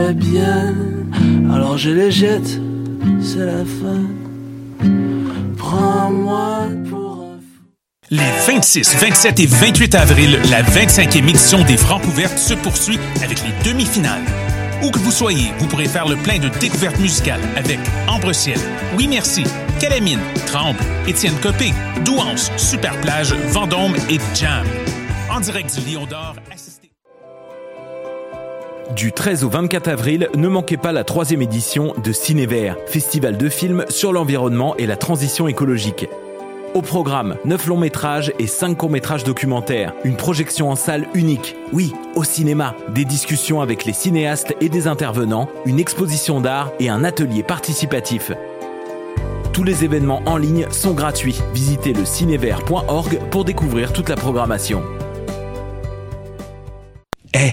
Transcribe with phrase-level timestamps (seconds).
[0.00, 0.74] serait bien.
[1.52, 2.60] Alors je les jette,
[3.22, 4.02] c'est la fin.
[5.56, 7.40] Prends-moi pour un.
[8.10, 13.38] Les 26, 27 et 28 avril, la 25e édition des Francs ouvertes se poursuit avec
[13.42, 14.22] les demi-finales.
[14.82, 17.78] Où que vous soyez, vous pourrez faire le plein de découvertes musicales avec
[18.08, 18.58] Ambre Ciel,
[18.96, 19.44] Oui Merci,
[19.78, 21.72] Calamine, Tremble, Étienne Copé,
[22.04, 24.66] Douance, Superplage, Vendôme et Jam.
[25.30, 26.79] En direct du Lion d'Or, assistez.
[28.96, 33.48] Du 13 au 24 avril, ne manquez pas la troisième édition de Cinévert, festival de
[33.48, 36.08] films sur l'environnement et la transition écologique.
[36.74, 39.92] Au programme, 9 longs métrages et 5 courts métrages documentaires.
[40.02, 41.54] Une projection en salle unique.
[41.72, 42.74] Oui, au cinéma.
[42.88, 48.32] Des discussions avec les cinéastes et des intervenants, une exposition d'art et un atelier participatif.
[49.52, 51.40] Tous les événements en ligne sont gratuits.
[51.54, 54.82] Visitez le cinévert.org pour découvrir toute la programmation.
[57.34, 57.52] Eh,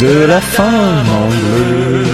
[0.00, 2.04] De la femme en bleu.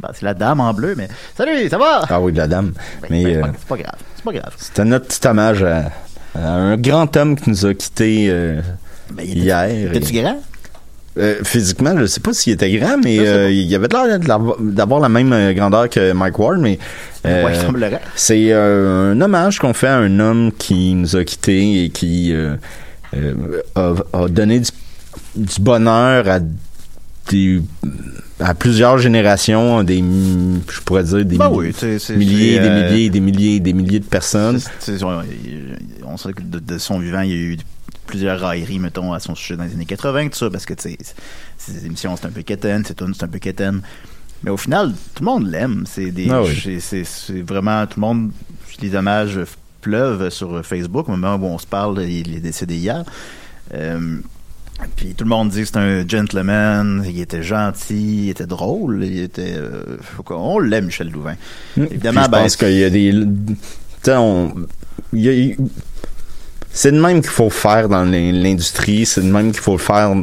[0.00, 2.02] Bah, c'est la dame en bleu, mais salut, ça va?
[2.08, 2.72] Ah oui, de la dame.
[3.02, 4.52] Ben, Mais ben, euh, c'est pas grave, c'est pas grave.
[4.56, 5.90] c'était notre petit hommage à,
[6.34, 8.60] à un grand homme qui nous a quittés euh,
[9.12, 9.92] Ben, il était- hier.
[9.92, 10.40] T'es-tu Et- grand?
[11.18, 14.18] euh, physiquement, je sais pas s'il était grand, mais euh, il avait l'air
[14.60, 16.78] d'avoir la même grandeur que Mike Ward, mais
[17.26, 17.52] euh, Ouais,
[18.14, 22.32] c'est un hommage qu'on fait à un homme qui nous a quittés et qui
[23.74, 24.70] a, a donné du,
[25.36, 26.40] du bonheur à
[27.30, 27.62] des
[28.40, 32.60] à plusieurs générations, des je pourrais dire des Ben milliers, oui, c'est- c'est- milliers, c'est,
[32.62, 34.60] des euh, milliers, des milliers, et des milliers de personnes.
[35.02, 35.22] On,
[36.06, 37.56] on sait que de, de son vivant, il y a eu
[38.06, 40.96] plusieurs railleries, mettons, à son sujet dans les années 80, tout ça, parce que, ses
[41.86, 43.80] émissions, c'est un peu quétaine, ses tunes, c'est un peu quétaine.
[44.44, 45.82] Mais au final, tout le monde l'aime.
[45.86, 46.78] C'est des, Ah oui.
[46.80, 48.30] c'est vraiment, tout le monde,
[48.80, 49.40] les hommages
[49.82, 51.08] pleuvent sur Facebook.
[51.08, 53.04] Au moment où on se parle, il est décédé hier.
[53.74, 54.20] Euh,
[54.96, 59.04] puis tout le monde dit que c'est un gentleman, il était gentil, il était drôle,
[59.04, 59.54] il était...
[59.56, 59.96] euh,
[60.30, 61.34] on l'aime, Michel Louvain.
[61.76, 63.10] Évidemment, Puis je ben, pense qu'il y a des.
[63.12, 63.56] tu
[64.02, 64.54] sais, on-
[65.12, 65.56] il y a- il-
[66.70, 69.78] c'est de même qu'il faut faire dans l'in- l'industrie, c'est de même qu'il faut le
[69.78, 70.14] faire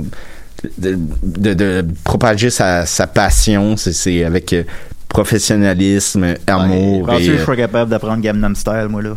[0.77, 4.63] de, de- de propager sa, sa passion, c'est- avec euh,
[5.09, 7.07] professionnalisme, amour.
[7.07, 9.11] Penses-tu et, que je euh, serais capable d'apprendre Gamnam Style, moi, là?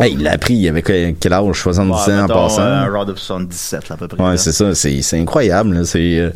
[0.00, 1.56] Hey, il l'a appris, il avait quel âge?
[1.60, 2.62] 70 Ouais, ans en passant?
[2.62, 4.22] euh, Un round of 77, là, à peu près.
[4.22, 5.74] Ouais, c'est ça, c'est incroyable.
[5.74, 6.30] là, euh,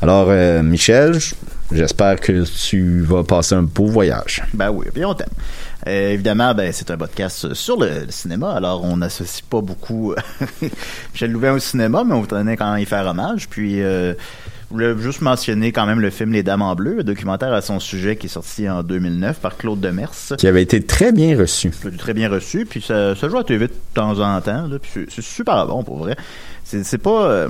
[0.00, 1.18] alors, euh, Michel,
[1.70, 4.42] j'espère que tu vas passer un beau voyage.
[4.54, 5.28] Ben oui, puis on t'aime.
[5.88, 10.14] Euh, évidemment, ben, c'est un podcast sur le, le cinéma, alors on n'associe pas beaucoup
[11.12, 13.48] Michel Louvain au cinéma, mais on tenait quand même y faire hommage.
[13.48, 14.14] Puis, euh,
[14.72, 17.78] voulais juste mentionner quand même le film Les Dames en Bleu, un documentaire à son
[17.80, 20.10] sujet qui est sorti en 2009 par Claude Demers.
[20.38, 21.70] Qui avait été très bien reçu.
[21.84, 24.78] Je très bien reçu, puis ça, ça joue à TV de temps en temps, là,
[24.80, 26.16] puis c'est- super bon pour vrai.
[26.64, 27.26] C'est pas.
[27.26, 27.48] euh,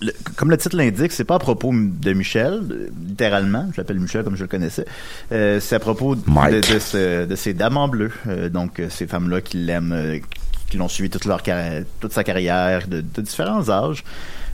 [0.00, 4.24] le- comme le titre l'indique, c'est pas à propos de Michel, littéralement, je l'appelle Michel
[4.24, 4.84] comme je le connaissais.
[5.30, 6.72] Euh, c'est à propos de, Mike.
[6.72, 10.20] de, ce- de ces dames en bleu, euh, donc ces femmes-là qui l'aiment,
[10.68, 14.02] qui l'ont suivi toute leur carrière, toute sa carrière, de, de différents âges.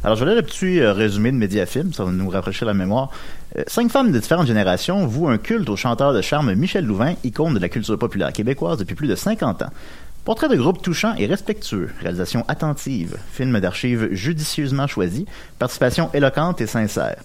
[0.05, 2.73] Alors, je vais aller le petit euh, résumé de Mediafilm, ça va nous rapprocher la
[2.73, 3.11] mémoire.
[3.57, 7.15] Euh, cinq femmes de différentes générations vouent un culte au chanteur de charme Michel Louvain,
[7.25, 9.71] icône de la culture populaire québécoise depuis plus de 50 ans.
[10.25, 15.27] Portrait de groupe touchant et respectueux, réalisation attentive, film d'archives judicieusement choisi,
[15.59, 17.17] participation éloquente et sincère.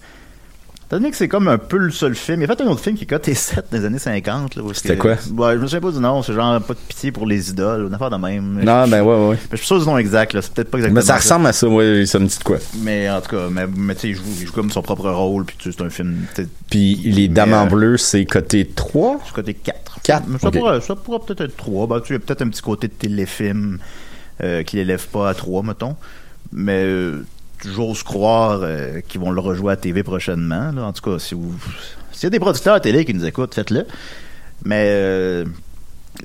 [1.00, 3.04] Que c'est comme un peu le seul film, il a fait un autre film qui
[3.04, 4.54] est coté 7 dans les années 50.
[4.56, 5.12] là, où est-ce C'était quoi?
[5.12, 7.86] Ouais, je me souviens pas du nom, c'est genre pas de pitié pour les idoles,
[7.88, 8.60] une affaire de même.
[8.64, 9.36] Non, Je- ben ouais, ouais.
[9.50, 10.38] mais je suis sûr du nom exact.
[10.40, 11.00] C'est peut-être pas exactement.
[11.00, 12.58] Mais ça ressemble à ça, ouais, ça me dit de quoi.
[12.82, 15.10] Mais en tout cas, mais, mais tu sais, il joue, il joue comme son propre
[15.10, 16.26] rôle, puis tu sais, c'est un film.
[16.70, 19.20] Puis les Mais, Dames en euh, bleu, c'est côté 3.
[19.26, 20.00] C'est côté 4.
[20.02, 20.58] Quatre, Ça, ok.
[20.58, 21.86] pourrait, ça pourrait peut-être être 3.
[21.86, 23.78] Ben, tu sais, il y a peut-être un petit côté de téléfilm
[24.42, 25.96] euh, qui l'élève pas à 3, mettons.
[26.52, 27.24] Mais euh,
[27.64, 30.72] j'ose croire euh, qu'ils vont le rejouer à TV prochainement.
[30.72, 30.84] là.
[30.84, 31.54] En tout cas, si vous.
[32.12, 33.86] S'il y a des producteurs à télé qui nous écoutent, faites-le.
[34.64, 35.44] Mais euh,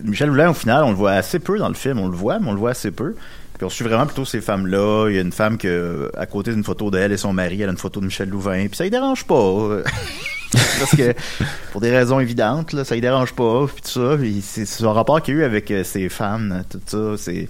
[0.03, 1.99] Michel Boulin, au final, on le voit assez peu dans le film.
[1.99, 3.15] On le voit, mais on le voit assez peu.
[3.57, 5.09] Puis on suit vraiment plutôt ces femmes-là.
[5.09, 7.69] Il y a une femme que, à côté d'une photo d'elle et son mari, elle
[7.69, 8.67] a une photo de Michel Louvain.
[8.67, 9.35] Puis ça ne dérange pas.
[10.51, 11.13] Parce que,
[11.71, 13.65] pour des raisons évidentes, là, ça ne dérange pas.
[13.67, 14.17] Puis tout ça.
[14.17, 17.47] Puis c'est son rapport qu'il y a eu avec euh, ses femmes, tout ça, c'est...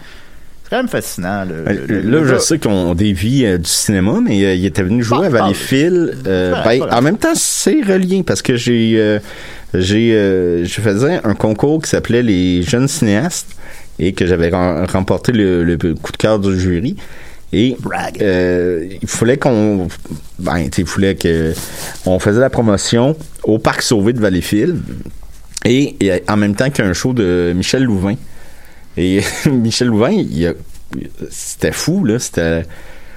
[0.70, 1.46] C'est quand même fascinant.
[1.46, 4.84] Le, Euh, le- là, je sais qu'on dévie euh, du cinéma, mais euh, il était
[4.84, 5.30] venu jouer à.
[5.30, 6.18] Valleyfield.
[6.28, 9.20] Euh, ben, en même temps, c'est relié parce que j'ai
[9.74, 10.12] j'ai
[10.66, 13.48] je faisais un concours qui s'appelait les jeunes cinéastes
[14.00, 16.96] et que j'avais rem- remporté le, le coup de cœur du jury.
[17.52, 17.76] Et
[18.22, 19.88] euh, il fallait qu'on
[20.38, 21.54] ben, il fallait que
[22.06, 24.80] on faisait la promotion au parc Sauvé de Valleyfield
[25.66, 28.16] et, et en même temps qu'un show de Michel Louvain.
[29.02, 30.54] Et Michel Louvain, il a-
[31.30, 32.20] c'était fou, là.
[32.20, 32.66] C'était,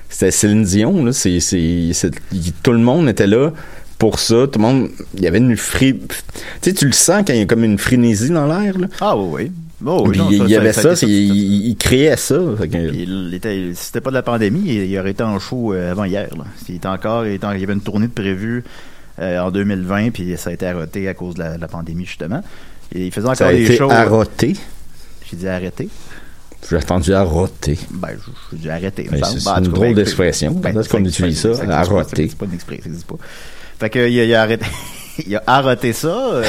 [0.09, 1.13] c'était Céline Dion, là.
[1.13, 3.51] C'est, c'est, c'est- il- tout le monde était là
[3.99, 4.47] pour ça.
[4.47, 5.99] Tout le monde, il y avait une fri...
[5.99, 6.07] Tu
[6.63, 8.87] sais, tu le sens quand il y a comme une frénésie dans l'air, là.
[9.01, 9.53] Ah oui, oui.
[9.85, 12.37] Oh, oui, Puis non, il y avait ça, tout- il, il créait ça.
[12.37, 15.91] Que- Il était, c'était pas de la pandémie, il, il aurait été en show euh,
[15.91, 16.29] avant hier.
[16.39, 16.45] Là.
[16.69, 18.63] Il était encore, il, était en- il y avait une tournée de prévue
[19.19, 22.07] euh, en 2020, puis ça a été arrêté à cause de la, de la pandémie
[22.07, 22.43] justement.
[22.95, 23.91] Et il faisait encore ça a des été shows.
[23.91, 24.55] arroté.
[25.33, 25.89] J'ai dit arrêté.
[26.71, 27.79] J'ai entendu arroter.
[27.91, 29.09] Ben, je- j'ai dit arrêté.
[29.11, 30.53] Ben, c'est- Ben, en une drôle ben, d'expression.
[30.53, 31.79] ben, Est-ce qu'on utilise ça- ça?
[31.79, 32.29] Arroter.
[32.29, 33.17] C'est pas une expression, ça pas.
[33.81, 34.67] Fait que, il, a, il a arrêté,
[35.27, 36.09] il a arrêté ça.
[36.09, 36.45] euh,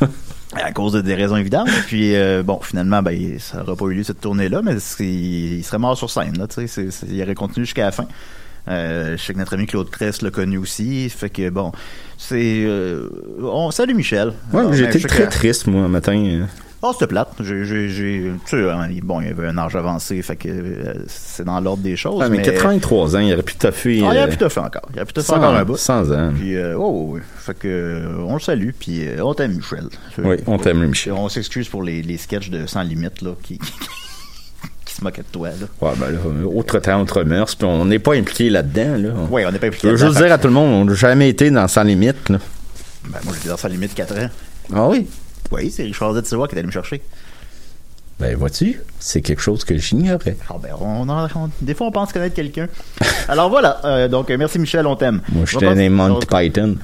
[0.54, 1.68] à cause de des raisons évidentes.
[1.86, 5.78] Puis euh, bon, finalement, ben, ça n'aura pas eu lieu cette tournée-là, mais il serait
[5.78, 6.38] mort sur scène.
[6.38, 8.06] Là, tu sais, c'est- c'est- il aurait continué jusqu'à la fin.
[8.68, 11.10] Euh, je sais que notre ami Claude Cress l'a connu aussi.
[11.10, 11.72] Fait que bon,
[12.16, 12.62] c'est.
[12.64, 13.08] euh,
[13.42, 14.32] on salue Michel.
[14.52, 16.46] Ouais, j'étais je très triste, moi, un matin.
[16.82, 16.86] Euh.
[16.88, 17.28] Oh, c'était plate.
[17.40, 20.48] J'ai, j'ai, j'ai- tu sais, hein, il- bon, il avait un âge avancé, fait que
[20.48, 22.20] euh, c'est dans l'ordre des choses.
[22.20, 24.02] Ouais, mais, mais 83 ans, il aurait pu toffer.
[24.04, 24.82] Ah, il euh, aurait pu te faire encore.
[24.92, 25.76] Il aurait pu 100 encore un bout.
[25.76, 26.32] 100 ans.
[26.34, 27.20] Puis, euh, oh, oui.
[27.38, 29.84] Fait que, euh, on le salue, puis euh, on t'aime, Michel.
[30.18, 31.12] Oui, on t'aime, Michel.
[31.12, 33.58] On s'excuse pour les, les sketchs de Sans Limite, là, qui,
[34.84, 35.66] qui se moquaient de toi, là.
[35.88, 36.18] Ouais, ben là,
[36.52, 39.10] autre temps, autre mœurs, puis on n'est pas impliqué là-dedans, là.
[39.30, 39.86] Oui, on n'est pas Je impliqué.
[39.88, 41.82] veux là-dedans, juste fait dire à tout le monde, on n'a jamais été dans Sans
[41.84, 42.38] Limite, là.
[43.08, 44.28] Ben, moi, j'étais dans Sans Limite 4 ans.
[44.74, 45.06] Ah oui?
[45.50, 46.22] Oui, c'est Richard Z.
[46.22, 47.02] Qui est allé me chercher.
[48.20, 50.36] Ben, vois-tu, c'est quelque chose que j'ignorais.
[50.48, 52.68] Ah, ben, on, en- on- des fois, on pense connaître quelqu'un.
[53.28, 55.20] Alors voilà, euh, donc euh, merci Michel, on t'aime.
[55.30, 56.76] Moi, né passer- Monty Python.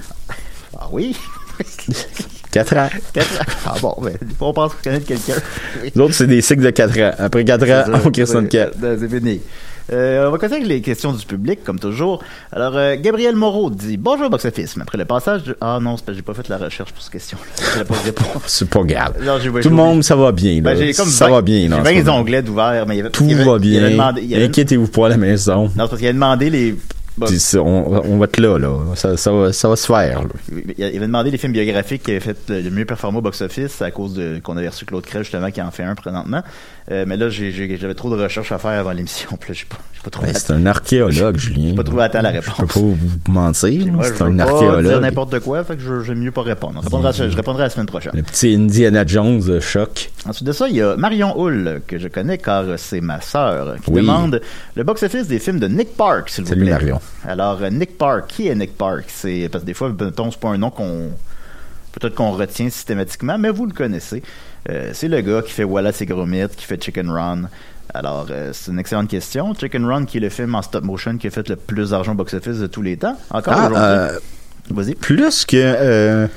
[0.79, 1.17] Ah oui?
[2.51, 2.89] 4 ans.
[3.13, 3.45] Quatre ans.
[3.67, 5.35] Ah bon, ben, des fois, on pense connaître quelqu'un.
[6.01, 7.15] Autres, c'est des cycles de 4 ans.
[7.19, 8.77] Après 4 C'est ans, on crée de c'est- 4.
[8.99, 9.41] C'est fini.
[9.91, 12.23] Euh, on va continuer avec les questions du public, comme toujours.
[12.53, 14.77] Alors, euh, Gabriel Moreau dit Bonjour, Box Office.
[14.77, 15.57] Mais Après le passage de.
[15.61, 17.85] Ah non, c'est parce que j'ai pas fait la recherche pour cette question-là.
[17.89, 18.43] Pas réponse.
[18.47, 19.15] C'est pas grave.
[19.23, 20.75] Non, Tout le monde, ça va bien, là.
[20.75, 22.19] Ben, comme ça 20 va bien, J'ai ce 20 moment.
[22.19, 23.11] onglets d'ouvert, mais il y avait.
[23.11, 23.45] Tout il y avait-
[23.97, 24.43] va bien.
[24.45, 25.63] Inquiétez-vous pas à la maison.
[25.65, 26.77] Non, c'est parce qu'il a demandé les.
[27.57, 28.77] On, on va être là, là.
[28.95, 30.29] Ça, ça, va, ça va se faire, là.
[30.77, 33.91] il avait demandé les films biographiques qui avaient fait le mieux performé au box-office à
[33.91, 36.43] cause de qu'on avait reçu Claude Crèche justement qui en fait un présentement.
[36.91, 39.29] Euh, mais là, j'ai- j'ai- j'avais trop de recherches à faire avant l'émission.
[39.41, 40.29] Puis là, j'ai pas, j'ai pas trouvé.
[40.33, 41.75] Ben, c'est un archéologue, Julien.
[41.75, 42.73] pas trouvé à temps la Je peux réponse.
[42.73, 42.97] pas vous
[43.33, 43.83] mentir.
[44.01, 45.03] Je C'est un pas dire archéologue.
[45.03, 46.79] n'importe quoi, fait que je- j'aime mieux pas répondre.
[46.81, 48.13] Je répondrai, à, je répondrai la semaine prochaine.
[48.15, 50.11] Le petit Indiana Jones euh, choc.
[50.27, 53.77] Ensuite de ça, il y a Marion Hull, que je connais car c'est ma sœur,
[53.85, 54.01] qui Oui.
[54.01, 54.41] demande
[54.75, 56.71] le box-office des films de Nick Park, s'il vous Salut, plaît.
[56.73, 57.01] Marion.
[57.27, 59.05] Alors, euh, Nick Park, qui est Nick Park?
[59.09, 61.11] C'est, parce que des fois, mettons, c'est pas un nom qu'on,
[61.93, 64.23] peut-être qu'on retient systématiquement, mais vous le connaissez.
[64.71, 67.49] Euh, c'est le gars qui fait Wallace et Gromit, qui fait Chicken Run.
[67.95, 69.55] Alors, euh, c'est une excellente question.
[69.55, 72.13] Chicken Run, qui est le film en stop motion qui a fait le plus d'argent
[72.13, 73.17] au box-office de tous les temps.
[73.31, 74.19] Encore Ah, aujourd'hui.
[74.71, 74.95] Vas-y.
[74.95, 76.29] plus que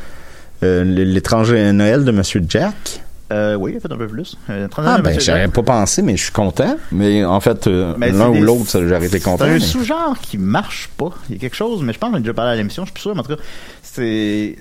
[0.62, 3.02] l'étranger Noël de Monsieur Jack.
[3.32, 4.36] Euh, oui, il a fait un peu plus.
[4.50, 6.76] Euh, 39 Ah, ben, j'aurais pas pensé, mais je suis content.
[6.92, 9.46] Mais en fait, euh, l'un ou l'autre, j'aurais été content.
[9.46, 11.12] C'est un mais- sous-genre qui marche pas.
[11.30, 12.84] Il y a quelque chose, mais je pense que j'en ai déjà parlé à l'émission,
[12.84, 13.42] je suis plus sûr, mais en tout cas,
[13.82, 14.58] c'est.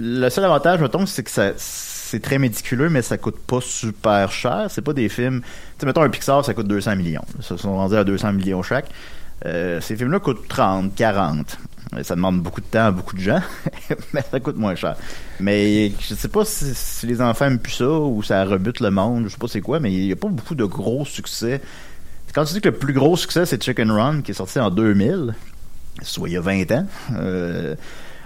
[0.00, 1.52] Le seul avantage, mettons, c'est que ça.
[1.56, 4.66] C'est très méticuleux, mais ça coûte pas super cher.
[4.70, 5.42] C'est pas des films.
[5.42, 5.48] Tu
[5.80, 7.24] sais, mettons un Pixar, ça coûte 200 millions.
[7.42, 8.86] Ça sont rendus à 200 millions chaque.
[9.44, 11.58] Euh, ces films-là coûtent 30, 40.
[12.02, 13.40] Ça demande beaucoup de temps à beaucoup de gens,
[14.12, 14.94] mais ça coûte moins cher.
[15.40, 18.90] Mais je sais pas si, si les enfants aiment plus ça ou ça rebute le
[18.90, 21.60] monde, je sais pas c'est quoi, mais il y a pas beaucoup de gros succès.
[22.34, 24.70] Quand tu dis que le plus gros succès c'est Chicken Run qui est sorti en
[24.70, 25.34] 2000,
[26.02, 26.86] soit il y a 20 ans.
[27.16, 27.74] euh,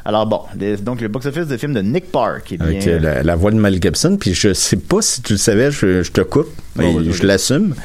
[0.05, 3.23] alors bon, les- donc le box-office de film de Nick Park, bien, Avec euh, la,
[3.23, 6.11] la voix de Mel Gibson, puis je sais pas si tu le savais, je, je
[6.11, 7.77] te coupe, mais Oh, je l'assume.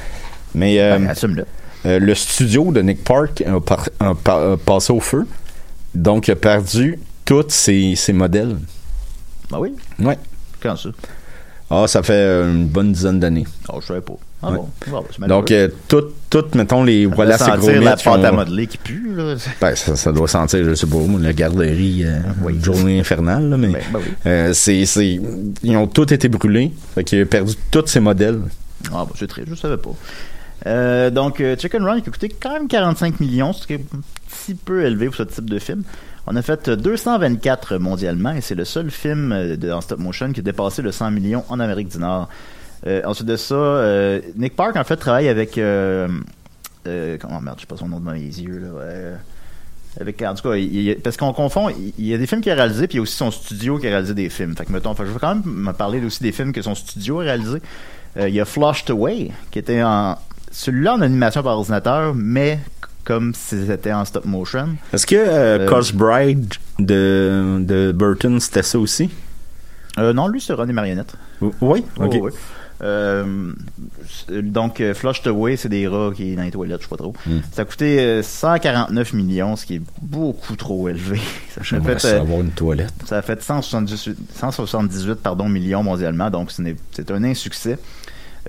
[0.55, 1.45] Mais euh, ben, assume-le.
[1.85, 5.27] euh, le studio de Nick Park a, par- a par- a passé au feu,
[5.97, 8.55] donc il a perdu tous ses, ses modèles.
[9.51, 10.17] Ben oui, Ouais.
[10.61, 10.89] quand ça?
[11.69, 13.45] Ah, ça fait une bonne dizaine d'années.
[13.67, 14.13] Oh, je savais pas.
[14.41, 14.57] Ah Ouais.
[14.57, 15.41] bon, bon, c'est malheureux.
[15.41, 18.67] Donc, euh, tout, tout, mettons, les Ça voilà, c'est gros sentir la pâte à modeler
[18.67, 19.35] qui pue, là.
[19.61, 23.57] Ben, ça, ça doit sentir, je sais pas, la garderie, euh, une journée infernale, là,
[23.57, 24.13] mais Ben, ben oui.
[24.27, 25.19] euh, c'est, c'est,
[25.63, 28.39] ils ont tous été brûlés, fait qu'il a perdu tous ses modèles.
[28.93, 29.89] Ah, bah, c'est triste, je savais pas.
[30.67, 33.81] Euh, donc, euh, Chicken Run qui a coûté quand même 45 millions, ce qui est
[33.93, 35.83] un petit peu élevé pour ce type de film.
[36.27, 39.99] On a fait euh, 224 mondialement et c'est le seul film euh, de, en stop
[39.99, 42.27] motion qui a dépassé le 100 millions en Amérique du Nord.
[42.85, 47.67] Euh, ensuite de ça, euh, Nick Park en fait travaille avec comment merde, je sais
[47.67, 49.17] pas son nom devant les yeux là.
[49.99, 50.55] Avec, en tout cas,
[51.03, 53.01] parce qu'on confond, il, y a des films qu'il a réalisés, puis il y a
[53.01, 54.55] aussi son studio qui a réalisé des films.
[54.55, 57.21] Fait que, mettons, je vais quand même me parler aussi des films que son studio
[57.21, 57.59] a réalisé.
[58.17, 60.17] Euh, il y a Flushed Away, qui était en.
[60.57, 62.59] Celui-là en animation par ordinateur, mais
[63.03, 64.69] comme si c'était en stop motion.
[64.91, 69.11] Est-ce que euh, Euh, Bride de, de Burton, c'était ça aussi?
[69.99, 71.13] Euh, non, lui, c'est René Marionnette.
[71.41, 71.51] Oui?
[71.61, 72.17] Oui, Ok.
[72.21, 72.31] oui.
[72.81, 73.51] Euh,
[74.29, 77.13] donc, Flushed Away, c'est des rats qui est dans les toilettes, je sais pas trop.
[77.27, 77.39] Hmm.
[77.51, 81.19] Ça a coûté euh, 149 millions, ce qui est beaucoup trop élevé.
[81.61, 82.93] Ça a fait, ça avoir une toilette.
[83.05, 87.77] Ça a fait 178, 178 pardon, millions mondialement, donc c'est un insuccès.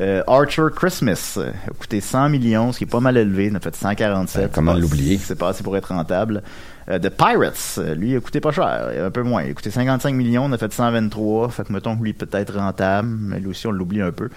[0.01, 3.47] Euh, Archer Christmas euh, a coûté 100 millions, ce qui est pas mal élevé.
[3.47, 4.43] Il a fait 147.
[4.43, 5.19] Ben, comment l'oublier?
[5.19, 6.43] C'est pour être rentable.
[6.89, 9.43] Euh, The Pirates, euh, lui, a coûté pas cher, un peu moins.
[9.43, 11.51] Il a coûté 55 millions, on a fait 123.
[11.51, 14.31] Fait que mettons que lui peut être rentable, mais lui aussi on l'oublie un peu.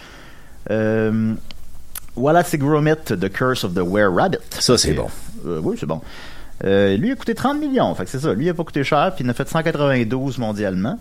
[0.69, 1.33] Euh,
[2.15, 4.39] Wallace Gromit, The Curse of the Were Rabbit.
[4.59, 5.07] Ça, c'est bon.
[5.45, 6.01] Euh, oui, c'est bon.
[6.63, 8.33] Euh, lui a coûté 30 millions, fait que c'est ça.
[8.33, 10.99] Lui a pas coûté cher, puis il en a fait 192 mondialement.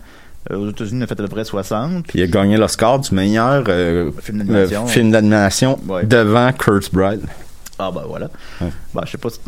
[0.49, 2.07] Euh, aux États-Unis, il a fait à peu près 60.
[2.07, 4.11] Puis il a gagné l'Oscar du meilleur euh,
[4.87, 5.79] Film d'animation.
[5.87, 6.03] euh, Ouais.
[6.05, 7.21] devant Kurt Bride.
[7.77, 8.29] Ah ben voilà.
[8.59, 8.69] Ouais.
[8.93, 9.39] Ben, je sais pas si...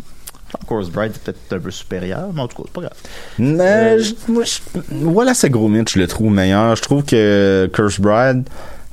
[0.66, 2.92] Course, Bride est peut-être un peu supérieur, mais en tout cas, c'est pas grave.
[3.40, 4.60] Mais je- moi, je-
[4.92, 6.76] voilà, c'est gros mythe, je le trouve meilleur.
[6.76, 8.44] Je trouve que Curse Bride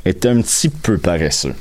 [0.03, 1.53] est un petit peu paresseux.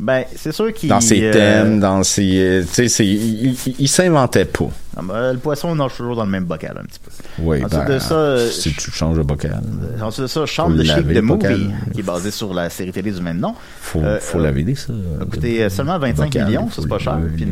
[0.00, 0.88] Ben, c'est sûr qu'il...
[0.88, 2.36] Dans ses euh, thèmes, dans ses.
[2.40, 4.68] euh, Tu sais, il, il- il s'inventait pas.
[4.96, 7.10] ah ben, le poisson nage toujours dans le même bocal, un petit peu.
[7.38, 9.62] Oui, Ensuite ben, de ça, euh, si tu changes de bocal,
[10.02, 11.52] Ensuite de ça, laver the le bocal.
[11.58, 13.54] Movie, qui est basé sur la série télé du même nom.
[13.80, 14.92] faut, Euh, faut euh, laver ça.
[15.20, 17.18] a coûté euh, seulement 25 Bocal, millions, ça c'est pas cher.
[17.36, 17.46] Puis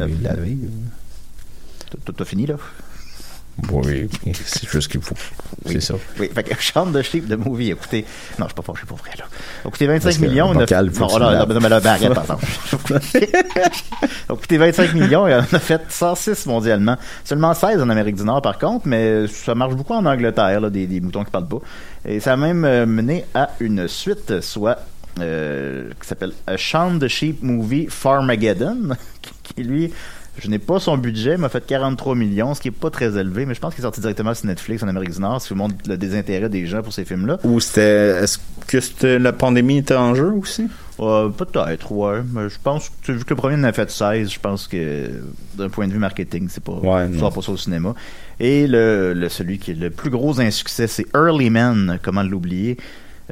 [2.17, 2.55] T'as fini, là?
[3.73, 4.09] Oui,
[4.45, 5.15] c'est juste qu'il faut.
[5.67, 5.95] C'est ça.
[6.19, 8.05] Oui, fait que Shaun the Sheep, the Movie, a coûté...
[8.39, 9.25] Non, je suis pas fâché pour vrai, là.
[9.65, 10.47] A coûté 25 Parce que millions.
[10.47, 12.47] en a- non, tu non, mais là, ben, arrête, par exemple.
[14.29, 16.97] a coûté 25 millions et on a fait 106 mondialement.
[17.25, 20.71] Seulement 16 en Amérique du Nord, par contre, mais ça marche beaucoup en Angleterre, là,
[20.71, 21.61] des, des moutons qui parlent pas.
[22.05, 24.79] Et ça a même euh, mené à une suite, soit
[25.21, 29.93] euh, qui s'appelle A Shaun the Sheep Movie Farmageddon, qui, qui, lui,
[30.39, 33.45] je n'ai pas son budget, m'a fait 43 millions, ce qui est pas très élevé,
[33.47, 35.55] mais je pense qu'il est sorti directement sur Netflix en Amérique du Nord, ce qui
[35.55, 37.39] montre le désintérêt des gens pour ces films-là.
[37.45, 38.23] Ou c'était.
[38.23, 40.69] Est-ce que c'était la pandémie était en jeu aussi?
[41.01, 42.23] Euh, Peut-être, ouais.
[42.33, 45.11] Mais je pense que, vu que le premier en a fait 16, je pense que
[45.57, 47.31] d'un point de vue marketing, c'est pas, Ouais, non.
[47.31, 47.95] pas ça au cinéma.
[48.41, 52.77] Et le, le- celui qui est le plus gros insuccès, c'est Early Men, comment l'oublier.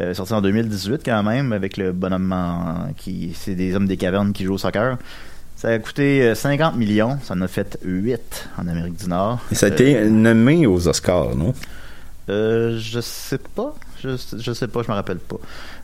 [0.01, 3.33] Euh, sorti en 2018 quand même, avec le bonhomme en- qui.
[3.35, 4.99] C'est des hommes des cavernes qui jouent au soccer.
[5.61, 9.41] Ça a coûté euh, 50 millions, ça en a fait 8 en Amérique du Nord.
[9.53, 11.53] Et ça a Euh, été nommé aux Oscars, non?
[12.31, 13.75] euh, je sais pas.
[14.03, 15.37] Je, je sais pas, je me rappelle pas.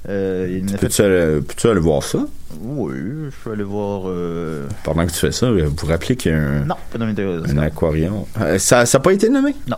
[0.08, 0.76] Euh, fait.
[0.78, 2.20] Peux-tu aller, voir ça?
[2.60, 4.04] Oui, je peux aller voir.
[4.06, 6.98] euh, Pendant que tu fais ça, vous vous rappelez qu'il y a un, Non, pas
[6.98, 7.62] nommé aux un Oscars.
[7.64, 8.24] aquarium.
[8.40, 9.54] Euh, Ça n'a pas été nommé?
[9.68, 9.76] Non.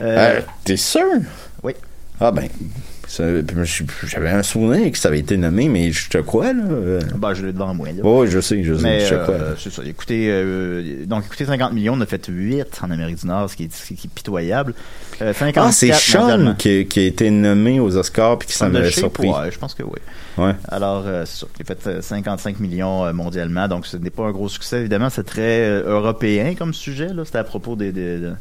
[0.00, 1.02] Euh, Euh, T'es sûr?
[1.62, 1.72] oui.
[2.20, 2.48] Ah ben,
[4.04, 6.62] j'avais un souvenir que ça avait été nommé, mais je te crois, là.
[7.16, 7.88] Ben, je l'ai devant moi.
[7.88, 8.02] Là.
[8.02, 9.82] Oui, je sais, je sais, Mais je te euh, c'est ça.
[9.84, 13.56] Écoutez, euh, donc écoutez, 50 millions, on a fait 8 en Amérique du Nord, ce
[13.56, 14.74] qui est, ce qui est pitoyable.
[15.22, 18.74] Euh, 54 Ah, c'est Sean qui, qui a été nommé aux Oscars puis qui s'en
[18.74, 19.28] avait surpris.
[19.28, 19.98] Ouais, je pense que oui.
[20.38, 20.54] Ouais.
[20.68, 21.46] Alors, euh, c'est ça.
[21.58, 24.80] Il a fait euh, 55 millions mondialement, donc ce n'est pas un gros succès.
[24.80, 27.08] Évidemment, c'est très européen comme sujet.
[27.14, 27.24] Là.
[27.24, 28.32] C'était à propos des, des- de-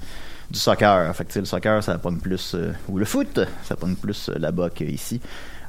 [0.55, 1.13] du soccer.
[1.15, 2.53] Fait que, tu sais, le soccer, ça pogne plus...
[2.55, 5.19] euh, ou le foot, ça pogne plus euh, là-bas qu'ici.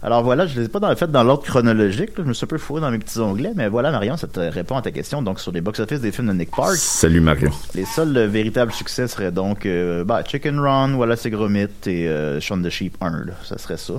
[0.02, 2.10] Alors voilà, je ne les ai pas dans, fait dans l'ordre chronologique.
[2.16, 2.22] là.
[2.24, 4.38] Je me suis un peu fourré dans mes petits onglets, mais voilà, Marion, ça te
[4.38, 5.20] répond à ta question.
[5.22, 7.50] Donc, sur les box-office des films de Nick Park, Salut Mario.
[7.74, 12.08] les seuls euh, véritables succès seraient donc euh, bah, Chicken Run, Voilà c'est Gromit et
[12.08, 13.10] euh, Shaun the Sheep 1.
[13.10, 13.94] Là, ça serait ça.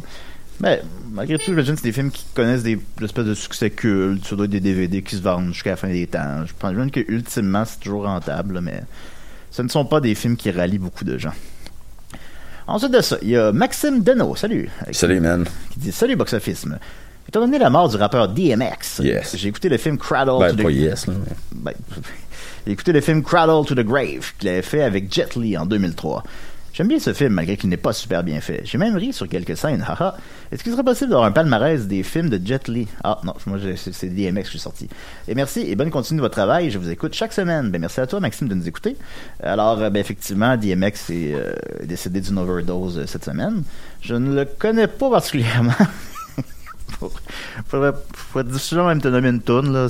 [0.61, 4.25] Mais malgré tout, j'imagine que c'est des films qui connaissent des espèces de succès cultes.
[4.25, 6.45] Ça doit être des DVD qui se vendent jusqu'à la fin des temps.
[6.45, 8.81] Je pense même que ultimement, c'est toujours rentable, mais
[9.57, 11.33] ce ne sont pas des films qui rallient beaucoup de gens.
[12.67, 15.45] Ensuite de ça, il y a Maxime Deneau, salut, Salut, man.
[15.71, 16.65] qui dit Salut Box Office.
[17.27, 19.35] Étant donné la mort du rappeur DMX, Yes.
[19.35, 21.07] j'ai écouté le film Cradle Ben, to the pas yes,
[21.55, 21.73] ben,
[22.67, 25.65] j'ai écouté le film Cradle to the Grave qu'il avait fait avec Jet Li en
[25.65, 26.23] 2003.
[26.77, 28.61] J'aime bien ce film, malgré qu'il n'est pas super bien fait.
[28.63, 30.15] J'ai même ri sur quelques scènes, haha.
[30.51, 32.87] Est-ce qu'il serait possible d'avoir un palmarès des films de Jet Li?
[33.03, 34.87] Ah, non, moi, c'est DMX que je suis sorti.
[35.27, 36.69] Et merci, et bonne continue de votre travail.
[36.69, 37.71] Je vous écoute chaque semaine.
[37.71, 38.95] Ben, merci à toi, Maxime, de nous écouter.
[39.41, 41.51] Alors, euh, ben, effectivement, DMX est euh,
[41.83, 43.63] décédé d'une overdose euh, cette semaine.
[44.01, 45.73] Je ne le connais pas particulièrement.
[47.69, 49.87] Faudrait, faudrait difficilement même te nommer une toune, là.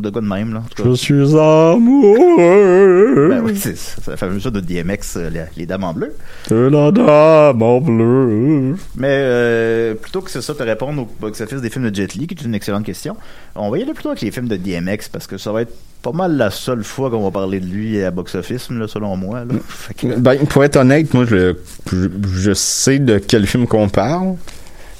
[0.00, 0.60] De quoi de même, là.
[0.60, 0.88] en tout cas?
[0.90, 5.66] Je suis amoureux Ben oui, c'est c'est la fameuse chose de DMX, euh, les, les
[5.66, 6.14] dames en bleu.
[6.48, 8.76] de la dame en bleu.
[8.96, 12.26] Mais euh, plutôt que c'est ça te répondre au box-office des films de Jet Li,
[12.26, 13.16] qui est une excellente question,
[13.54, 15.72] on va y aller plutôt avec les films de DMX parce que ça va être
[16.02, 19.40] pas mal la seule fois qu'on va parler de lui à box-office, là, selon moi.
[19.40, 19.54] Là.
[19.66, 21.54] Fait que- Ben, pour être honnête, moi, je,
[21.90, 24.34] je, je sais de quel film qu'on parle,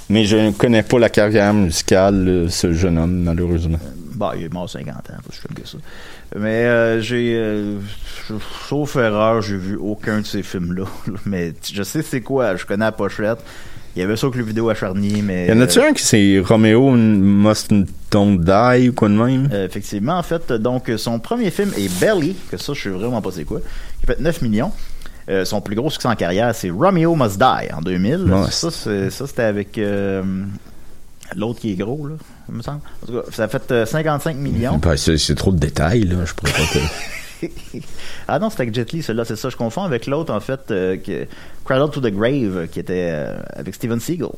[0.08, 3.78] mais je ne connais pas la carrière musicale de ce jeune homme, malheureusement.
[4.14, 5.78] Bah, il est mort à 50 ans, je filme que ça.
[6.34, 7.76] Mais euh, j'ai, euh,
[8.68, 10.84] sauf erreur, j'ai vu aucun de ces films-là.
[11.26, 13.38] Mais je sais c'est quoi, je connais la pochette.
[13.96, 15.46] Il y avait ça que le vidéo à Charny, mais...
[15.46, 17.72] Y en a-tu euh, un qui c'est Romeo Must
[18.10, 19.48] Don't Die ou quoi de même?
[19.50, 23.22] Euh, effectivement, en fait, donc son premier film est Belly, que ça, je sais vraiment
[23.22, 23.60] pas c'est quoi,
[24.00, 24.70] qui fait 9 millions.
[25.28, 28.32] Euh, son plus gros succès en carrière, c'est Romeo Must Die en 2000.
[28.32, 28.50] Ouais.
[28.50, 30.22] Ça, c'était avec euh,
[31.34, 32.14] l'autre qui est gros, là,
[32.48, 32.80] il me semble.
[33.02, 34.78] En tout cas, ça a fait euh, 55 millions.
[34.78, 36.24] Ben, c'est, trop de détails, là.
[36.24, 36.78] Je pourrais pas te...
[38.28, 39.48] ah non, c'était avec Jet Li, celui-là, c'est ça.
[39.48, 41.26] Je confonds avec l'autre, en fait, euh, qui-
[41.64, 44.28] Cradle to the Grave, euh, qui était euh, avec Steven Seagal.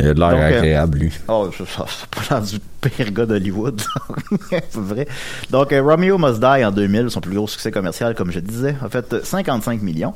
[0.00, 1.12] Euh, Il a de l'air euh, agréable, lui.
[1.28, 3.80] Oh, c'est pas l'air du pire gars d'Hollywood.
[4.50, 5.08] c'est vrai.
[5.50, 8.76] Donc, euh, Romeo Must Die en 2000, son plus gros succès commercial, comme je disais,
[8.84, 10.14] a fait euh, 55 millions.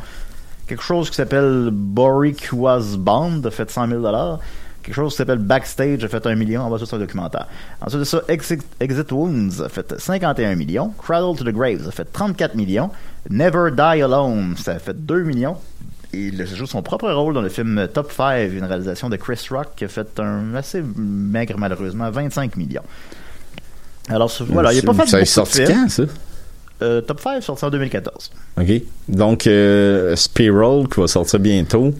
[0.66, 4.38] Quelque chose qui s'appelle Boric Was Bond a fait 100 000
[4.82, 6.64] Quelque chose qui s'appelle Backstage a fait 1 million.
[6.66, 7.46] On va sur un documentaire.
[7.80, 10.92] Ensuite de ça, Exit, Exit Wounds a fait 51 millions.
[10.98, 12.90] Cradle to the Graves a fait 34 millions.
[13.30, 15.56] Never Die Alone, ça a fait 2 millions.
[16.14, 19.68] Il joue son propre rôle dans le film Top 5, une réalisation de Chris Rock
[19.76, 22.82] qui a fait un assez maigre, malheureusement, 25 millions.
[24.08, 25.68] Alors, ce- voilà, il n'a pas fait Ça beaucoup de sorti films.
[25.84, 26.02] quand, ça?
[26.82, 28.30] Euh, Top 5 sorti en 2014.
[28.60, 28.82] OK.
[29.08, 31.94] Donc, euh, Spiral, qui va sortir bientôt,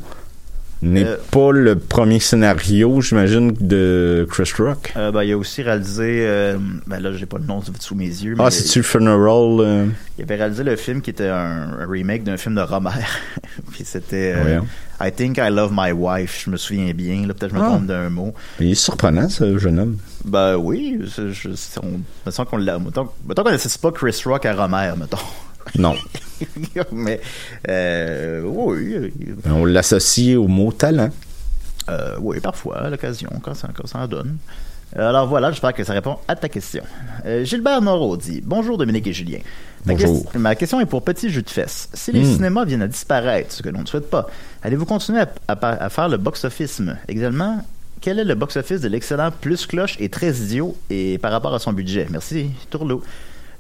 [0.83, 4.93] n'est Euh, pas le premier scénario, j'imagine, de Chris Rock.
[4.97, 8.05] Euh, ben, il a aussi réalisé, euh, ben là, j'ai pas le nom sous mes
[8.07, 9.89] yeux, mais Ah, c'est-tu Funeral?
[10.19, 12.91] il avait réalisé le film qui était un, un remake d'un film de Romer.
[13.73, 14.35] Puis c'était.
[15.05, 17.27] I Think I Love My Wife, je me souviens bien.
[17.27, 17.71] Là, peut-être que je me Ah.
[17.71, 18.35] trompe d'un mot.
[18.61, 19.97] Il est surprenant, ce jeune homme.
[20.25, 22.01] Ben oui, c'est- je, c'est- on.
[22.25, 22.59] Mettons, qu'on
[23.51, 25.17] n'associe pas Chris Rock à Romer, mettons.
[25.79, 25.95] Non.
[26.93, 27.21] mais
[27.69, 29.13] euh, oui,
[29.47, 31.11] On l'associe au mot talent.
[31.89, 34.37] euh, oui, parfois, à l'occasion, quand ça, quand ça en donne.
[34.95, 36.83] Alors voilà, j'espère que ça répond à ta question.
[37.25, 39.39] Euh, Gilbert Moreau dit Bonjour Dominique et Julien.
[39.87, 40.31] Ma, Bonjour.
[40.37, 41.89] ma question est pour Petit Jus de Fesses.
[41.95, 42.35] Si les Hmm.
[42.35, 44.29] cinémas viennent à disparaître, ce que l'on ne souhaite pas,
[44.63, 46.83] allez-vous continuer à, à- à faire le box-office?
[47.09, 47.65] Également,
[48.03, 51.59] quel est le box-office de l'excellent Plus Cloche et Très Idiot et par rapport à
[51.59, 52.07] son budget?
[52.11, 53.03] Merci, Tourlot.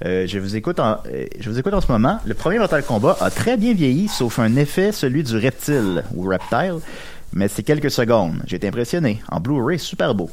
[0.04, 2.18] Euh, je vous écoute en, euh, je vous écoute en ce moment.
[2.26, 6.26] Le premier Mortal Kombat a très bien vieilli, sauf un effet, celui du reptile ou
[6.26, 6.78] reptile,
[7.32, 8.42] mais c'est quelques secondes.
[8.46, 9.22] J'ai été impressionné.
[9.30, 10.28] En Blu-ray, super beau.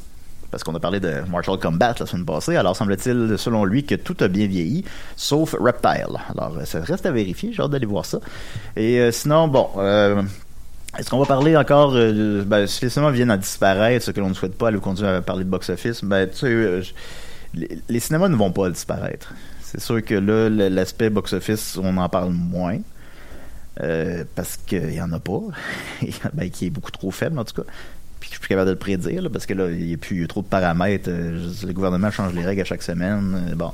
[0.50, 3.94] Parce qu'on a parlé de Martial Combat la semaine passée, alors semble-t-il, selon lui, que
[3.94, 4.84] tout a bien vieilli,
[5.16, 6.18] sauf Reptile.
[6.36, 8.20] Alors, euh, ça reste à vérifier, j'ai hâte d'aller voir ça.
[8.76, 9.68] Et sinon, bon,
[10.98, 14.30] est-ce qu'on va parler encore, ben, si les cinémas viennent à disparaître, ce que l'on
[14.30, 16.94] ne souhaite pas, aller continuer à parler de box-office, ben, tu sais,
[17.54, 19.32] les, les cinémas ne vont pas disparaître.
[19.72, 22.80] C'est sûr que là, l'aspect box-office, on en parle moins.
[23.82, 25.42] Euh, parce qu'il n'y en a pas.
[26.34, 27.70] ben, qui est beaucoup trop faible, en tout cas.
[28.20, 30.22] Puis je suis plus capable de le prédire, parce que là, il y a plus
[30.22, 31.10] y a trop de paramètres.
[31.10, 33.50] Euh, le gouvernement change les règles à chaque semaine.
[33.52, 33.72] Euh, bon.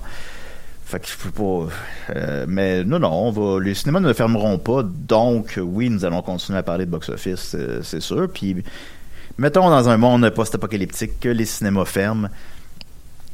[0.84, 2.46] Fait que je peux pas.
[2.48, 3.64] mais non, non, on va.
[3.64, 8.02] Les cinémas ne fermeront pas, donc oui, nous allons continuer à parler de box-office, c'est
[8.02, 8.30] sûr.
[8.32, 8.64] Puis
[9.40, 12.30] mettons dans un monde post-apocalyptique que les cinémas ferment.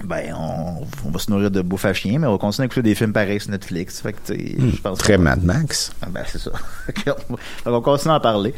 [0.03, 2.67] Ben, on, on va se nourrir de bouffe à chien, mais on va continuer à
[2.67, 4.01] écouter des films pareils sur Netflix.
[4.01, 5.91] Fait que, sais, je pense Très Mad Max.
[6.01, 6.51] ah ben, c'est ça.
[7.05, 7.17] Donc,
[7.65, 8.53] on continue à en parler.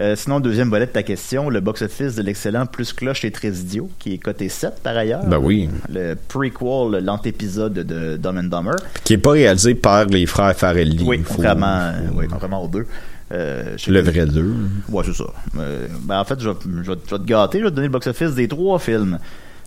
[0.00, 3.50] Euh, sinon, deuxième volet de ta question, le box-office de l'excellent Plus Cloche et Très
[3.50, 5.24] Idiot, qui est coté 7 par ailleurs.
[5.24, 5.70] Ben oui.
[5.88, 8.74] Le prequel, l'antépisode de Dumb and Dumber.
[9.04, 11.04] Qui est pas réalisé par les frères Farelli.
[11.06, 12.86] Oui, faut- oui, contrairement aux deux.
[13.32, 14.52] Euh, Le vrai deux.
[14.90, 15.24] Ouais, c'est ça.
[15.58, 17.76] Euh, ben, en fait, je vais, je, vais, je vais te gâter, je vais te
[17.76, 19.18] donner le box-office des trois films.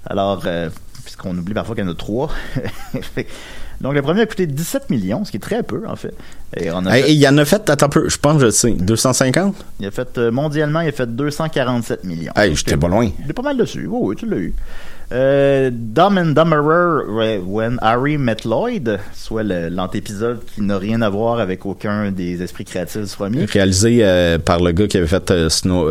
[0.06, 0.70] Alors, euh,
[1.08, 2.30] puisqu'on oublie parfois qu'il y en a trois.
[3.80, 6.14] Donc, le premier a coûté 17 millions, ce qui est très peu, en fait.
[6.60, 8.42] Et on a Hey, fait- il y en a fait, attends un peu, je pense
[8.42, 9.56] je sais, 250?
[9.80, 12.34] il a fait, euh, mondialement, il a fait 247 millions.
[12.36, 13.08] Hey, j'étais pas loin.
[13.24, 13.86] Il est pas mal dessus.
[13.88, 14.54] Oui, oui, tu l'as eu.
[15.14, 21.40] Euh, Dumb and Dumberer When Harry Met Lloyd, soit l'antépisode qui n'a rien à voir
[21.40, 23.46] avec aucun des esprits créatifs du premier.
[23.46, 25.88] Réalisé euh, par le gars qui avait fait euh, Snow,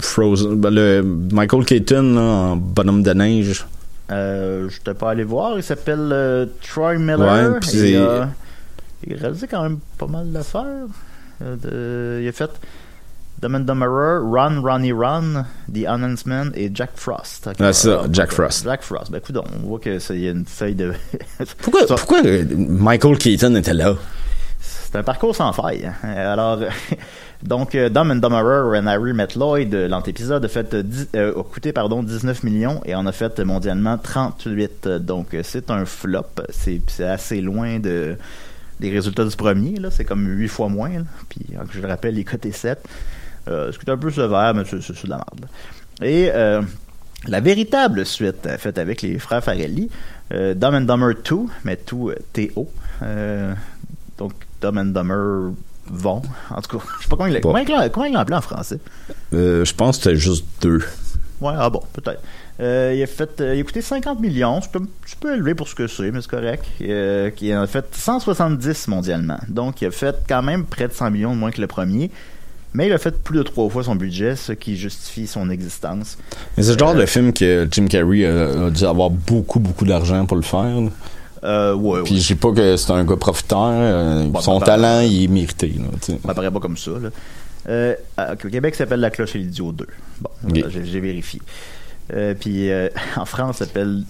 [0.00, 1.02] Frozen, ben, le
[1.32, 3.66] Michael Keaton là, en bonhomme de neige.
[4.10, 5.56] Euh, je t'ai pas allé voir.
[5.56, 7.52] Il s'appelle euh, Troy Miller.
[7.52, 8.24] Ouais, Et, c'est- euh,
[9.06, 10.86] il a réalisé quand même pas mal d'affaires.
[11.42, 12.50] Euh, il a fait
[13.42, 17.46] Dumb and Dumberer, Run, Ronnie Run, The Announcement et Jack Frost.
[17.60, 18.64] Ouais, c'est ça, Jack Frost.
[18.64, 19.10] Jack Frost.
[19.10, 20.92] Ben, écoute, on voit ça y a une feuille de.
[21.60, 23.94] Pourquoi, pourquoi euh, Michael Keaton était là?
[24.58, 25.84] C'est un parcours sans faille.
[26.02, 26.08] hein.
[26.08, 26.60] Alors,
[27.42, 31.08] donc, euh, Dumb and Dumberer and Harry Met Lloyd, euh, l'antépisode, a, fait, euh, dix-
[31.14, 34.86] euh, a coûté pardon, 19 millions et en a fait mondialement 38.
[34.86, 36.24] Euh, Donc, c'est un flop.
[36.50, 38.16] C'est assez loin de,
[38.80, 39.74] des résultats du premier.
[39.90, 40.90] C'est comme 8 fois moins.
[41.28, 42.78] Puis, je le rappelle, les cotés 7.
[43.48, 45.46] Euh, ce qui est un peu sévère, mais c'est de la merde.
[46.02, 46.30] Et
[47.28, 49.88] la véritable suite faite avec les frères Farelli,
[50.30, 52.68] Dumb and Dumber 2, mais tout T-O.
[54.18, 55.52] Donc, Dumb and Dumber
[55.90, 56.22] vont.
[56.50, 57.52] En tout cas, je sais pas comment il l'a Bon.
[57.92, 58.78] comment il il appelé en français.
[59.32, 60.82] Euh, je pense que c'était juste deux.
[61.40, 62.22] Ouais, ah bon, peut-être.
[62.60, 65.54] Euh, il a fait, euh, il a coûté 50 millions, c'est un petit peu élevé
[65.54, 66.64] pour ce que c'est, mais c'est correct.
[66.80, 69.38] Euh, qui en a fait 170 mondialement.
[69.48, 72.10] Donc, il a fait quand même près de 100 millions de moins que le premier.
[72.72, 76.18] Mais il a fait plus de trois fois son budget, ce qui justifie son existence.
[76.56, 79.84] Mais c'est le genre de film que Jim Carrey a, a dû avoir beaucoup, beaucoup
[79.86, 80.80] d'argent pour le faire.
[80.80, 80.90] là.
[81.44, 82.20] Euh, ouais, Puis ouais.
[82.20, 83.68] je dis pas que c'est un gars profiteur.
[83.72, 85.68] euh, Bon, son talent, il est mérité.
[85.78, 85.84] Là.
[86.00, 86.92] Ça m'apparaît pas comme ça.
[86.92, 87.08] Là.
[87.68, 87.94] Euh,
[88.44, 89.86] au Québec, ça s'appelle La Cloche et l'Idiot 2.
[90.20, 90.50] Bon, Ok.
[90.58, 91.40] voilà, j'ai vérifié.
[92.14, 94.04] Euh, puis euh, en France, ça s'appelle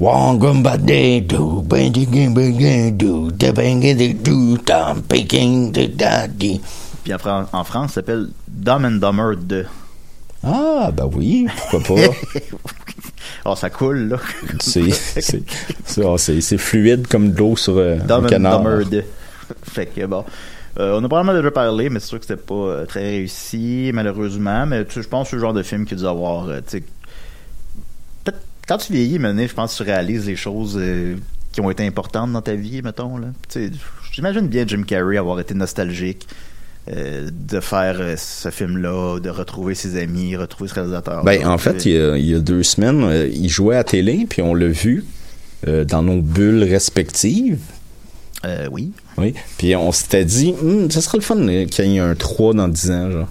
[7.03, 9.65] puis en, Fran- en France, ça s'appelle Dumb and Dumber 2.
[10.45, 12.03] Ah, ben oui, pourquoi pas?
[13.45, 14.17] Oh, ça coule, là.
[14.61, 14.91] c'est,
[16.41, 18.63] c'est fluide comme de l'eau sur euh, un Dumb canard.
[18.63, 19.05] Dumber 2.
[19.65, 20.25] fait que bon.
[20.79, 23.91] Euh, on a probablement déjà parlé, mais c'est sûr que c'était pas euh, très réussi,
[23.95, 24.67] malheureusement.
[24.67, 26.49] Mais je pense que c'est le genre de film qui doit avoir.
[28.69, 30.79] quand tu vieillis, maintenant, je pense que tu réalises les choses
[31.53, 33.19] qui ont été importantes dans ta vie, mettons.
[34.13, 36.27] J'imagine bien Jim Carrey avoir été nostalgique
[36.89, 41.25] euh, de faire euh, ce film-là, de retrouver ses amis, retrouver ce réalisateur.
[41.25, 43.83] Ben, en fait, il y a, il y a deux semaines, euh, il jouait à
[43.83, 45.05] télé, puis on l'a vu
[45.89, 47.59] dans nos bulles respectives.
[48.71, 48.93] Oui.
[49.19, 49.35] Oui.
[49.59, 52.69] Puis on s'était dit, Hum, ça serait le fun qu'il y ait un 3 dans
[52.69, 53.29] 10 ans, genre.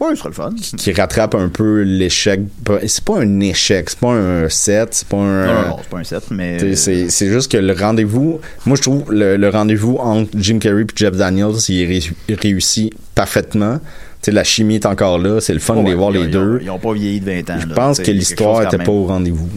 [0.00, 0.50] Ouais, ce serait le fun.
[0.76, 2.40] Qui rattrape un peu l'échec.
[2.86, 5.46] C'est pas un échec, c'est pas un 7, c'est pas un.
[5.46, 6.56] Non, non, non, c'est pas un set, mais.
[6.74, 10.82] T'sais, C'est, juste que le rendez-vous, moi je trouve le, le rendez-vous entre Jim Carrey
[10.82, 11.86] et Jeff Daniels, il est
[12.28, 13.80] ré- réussi parfaitement.
[14.20, 16.26] T'sais, la chimie est encore là, c'est le fun Ouais, de les voir les ils
[16.26, 16.60] ont- deux.
[16.62, 17.58] Ils ont pas vieilli de 20 ans.
[17.60, 18.86] Je là, pense que l'histoire chose quand était même.
[18.86, 19.48] pas au rendez-vous.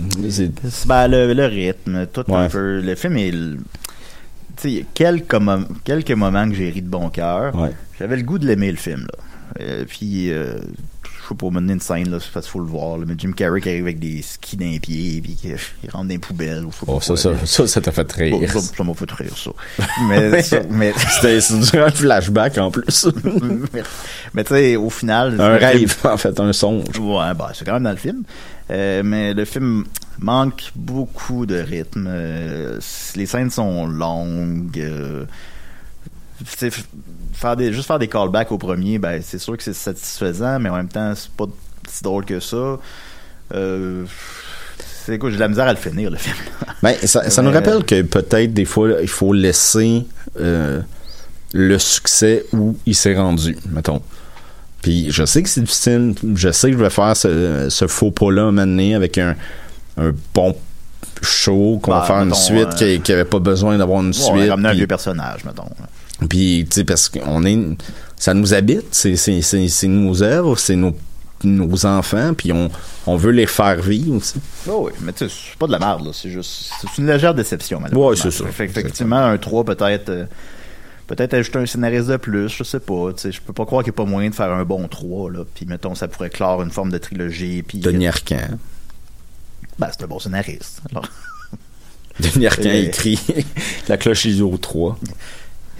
[0.85, 2.79] Ben, le, le rythme, tout un peu.
[2.79, 3.31] Le film est.
[3.31, 5.35] le- Tu sais, il y a quelques,
[5.83, 7.55] quelques moments que j'ai ri de bon cœur.
[7.59, 7.71] Ouais.
[7.99, 9.01] J'avais le goût de l'aimer, le film.
[9.01, 9.19] Là.
[9.59, 10.57] Euh, puis, euh,
[11.03, 12.97] je sais pas, mener une scène, là, parce qu'il faut le voir.
[12.97, 15.55] là, mais Jim Carrey qui arrive avec des skis dans les pieds, puis qu'il
[15.91, 16.65] rentre dans les poubelles.
[16.65, 18.51] Ou Oh, ça, ça, ça, ça t'a fait rire.
[18.51, 19.51] ça, ça m'a fait rire, ça.
[20.07, 23.07] Mais, ça- mais, C'était c'est un flashback en plus.
[24.33, 25.39] mais tu sais, au final.
[25.39, 26.97] un rêve, en fait, un songe.
[26.99, 28.23] Ouais, bah, c'est quand même dans le film.
[28.69, 29.83] Euh, mais le film
[30.19, 32.07] manque beaucoup de rythme.
[32.09, 32.79] Euh,
[33.15, 34.79] les scènes sont longues.
[34.79, 35.25] Euh,
[37.33, 40.69] faire des, juste faire des callbacks au premier, ben, c'est sûr que c'est satisfaisant, mais
[40.69, 41.45] en même temps, c'est pas
[41.89, 42.77] si drôle que ça.
[43.53, 44.05] Euh,
[45.05, 46.35] c'est quoi, j'ai de la misère à le finir, le film.
[46.83, 47.55] Ben, ça, ça nous Ouais.
[47.55, 50.05] rappelle que peut-être des fois, il faut laisser
[50.39, 50.81] euh,
[51.53, 54.01] le succès où il s'est rendu, mettons.
[54.81, 58.09] Puis je sais que c'est difficile, je sais que je vais faire ce, ce faux
[58.09, 59.35] pas-là un moment donné avec un,
[59.97, 60.55] un bon
[61.21, 64.09] show, qu'on va Ben, faire une suite euh, qui, qui avait pas besoin d'avoir une
[64.09, 64.49] Ouais, on a suite.
[64.49, 65.67] ramené un puis- vieux personnage, mettons.
[66.29, 67.57] Puis, tu sais, parce qu'on est.
[68.17, 70.95] Ça nous habite, c'est, c'est, c'est, c'est nos œuvres, c'est nos,
[71.43, 72.69] nos enfants, puis on,
[73.07, 74.35] on veut les faire vivre aussi.
[74.69, 76.11] Oh oui, mais tu sais, c'est pas de la merde, là.
[76.13, 76.69] C'est juste.
[76.79, 78.09] C'est une légère déception, malheureusement.
[78.09, 78.45] Ouais, c'est ça.
[78.51, 80.09] Fait- effectivement, un 3, peut-être.
[80.09, 80.25] euh,
[81.07, 83.11] peut-être ajouter un scénariste de plus, je sais pas.
[83.13, 84.87] Tu sais, je peux pas croire qu'il n'y a pas moyen de faire un bon
[84.87, 85.39] 3, là.
[85.55, 87.63] Puis, mettons, ça pourrait clore une forme de trilogie.
[87.63, 87.79] Puis.
[87.79, 88.37] Denis Arcand.
[89.79, 90.81] Ben, c'est un bon scénariste.
[90.91, 91.07] Alors,
[92.19, 93.19] Denis Arcand écrit
[93.87, 94.99] La cloche ISO 3.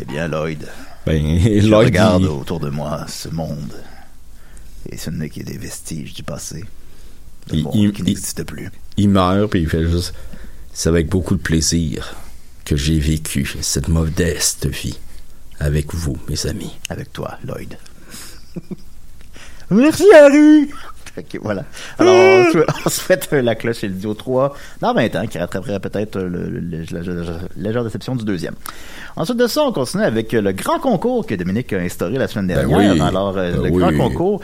[0.01, 0.67] Eh bien, Lloyd.
[1.05, 3.73] Ben, Je Lloyd, regarde il- autour de moi ce monde.
[4.89, 6.63] Et ce n'est que des vestiges du passé.
[7.49, 8.69] Le Il- monde il- qui il- n'existe plus.
[8.97, 10.13] il meurt, puis il fait juste.
[10.73, 12.15] C'est avec beaucoup de plaisir
[12.65, 14.97] que j'ai vécu cette modeste vie
[15.59, 16.71] avec vous, mes amis.
[16.89, 17.77] Avec toi, Lloyd.
[19.69, 20.69] Merci, Harry!
[21.17, 21.63] Ok, voilà.
[21.99, 25.27] Alors, on souhaite, on souhaite euh, la cloche et le duo 3 dans 20 ans,
[25.27, 26.99] qui rattraperait peut-être euh, la
[27.57, 28.55] légère déception du deuxième.
[29.17, 32.27] Ensuite de ça, on continue avec euh, le grand concours que Dominique a instauré la
[32.27, 32.93] semaine Ben dernière.
[32.93, 33.01] oui.
[33.01, 33.79] Alors, euh, Ben le oui.
[33.81, 34.41] grand concours,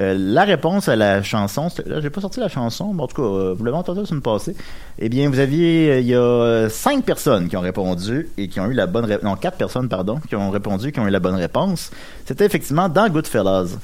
[0.00, 3.16] euh, la réponse à la chanson, là, j'ai pas sorti la chanson, mais en tout
[3.16, 4.54] cas, euh, vous l'avez entendu la semaine passée.
[4.98, 8.48] Eh bien, vous aviez, euh, il y a euh, cinq personnes qui ont répondu et
[8.48, 9.24] qui ont eu la bonne réponse.
[9.24, 11.90] Non, quatre personnes, pardon, qui ont répondu, qui ont eu la bonne réponse.
[12.24, 13.76] C'était effectivement dans Goodfellas.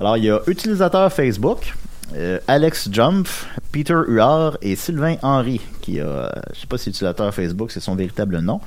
[0.00, 1.74] Alors, il y a utilisateur Facebook,
[2.16, 3.28] euh, Alex Jump,
[3.70, 7.80] Peter Huard et Sylvain Henry, qui a, euh, je sais pas si utilisateur Facebook, c'est
[7.80, 8.62] son véritable nom,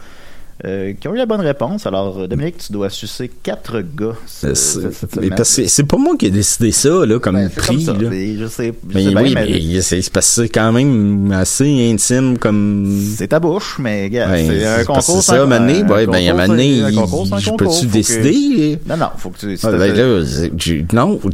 [0.66, 1.86] euh, qui ont eu la bonne réponse.
[1.88, 6.32] Alors, euh, Dominique, tu dois sucer quatre gars ce- Euh, c'est- pas moi qui ai
[6.32, 7.68] décidé ça, là, comme Ben, prix.
[7.76, 8.10] comme ça, là.
[8.12, 10.72] c'est- je sais, je Mais sais bien, oui, mais mais c'est parce que c'est quand
[10.72, 12.88] même assez intime comme.
[13.18, 15.04] c'est ta bouche, mais gars, Ouais, c'est un concours.
[15.04, 17.38] c'est ça, Mané, un ouais, ben, il y a concours, Mané, c'est un c'est un
[17.40, 18.80] je peux-tu Faut que- décider?
[18.88, 19.58] Non, non, faut que tu.
[19.64, 20.24] Ah, ben là,
[20.94, 21.20] non,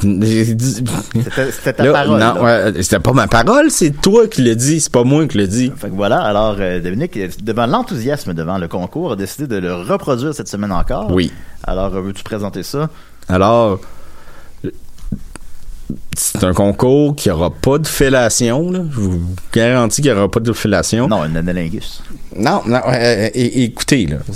[1.52, 2.20] C'était ta Là, parole.
[2.20, 2.72] non, là.
[2.72, 5.48] ouais, c'était pas ma parole, c'est toi qui l'as dit, c'est pas moi qui l'ai
[5.48, 5.72] dit.
[5.76, 10.34] Fait que voilà, alors Dominique, devant l'enthousiasme devant le concours, a décidé de le reproduire
[10.34, 11.12] cette semaine encore.
[11.12, 11.32] Oui.
[11.64, 12.90] Alors, euh, veux-tu présenter ça?
[13.28, 13.80] Alors,
[16.18, 18.82] c'est un concours qui aura pas de fellation, là.
[18.92, 19.22] Je vous
[19.54, 21.08] garantis qu'il y aura pas de fellation.
[21.08, 22.04] Non, un analingus.
[22.36, 24.18] Non, non, euh, euh, écoutez, là.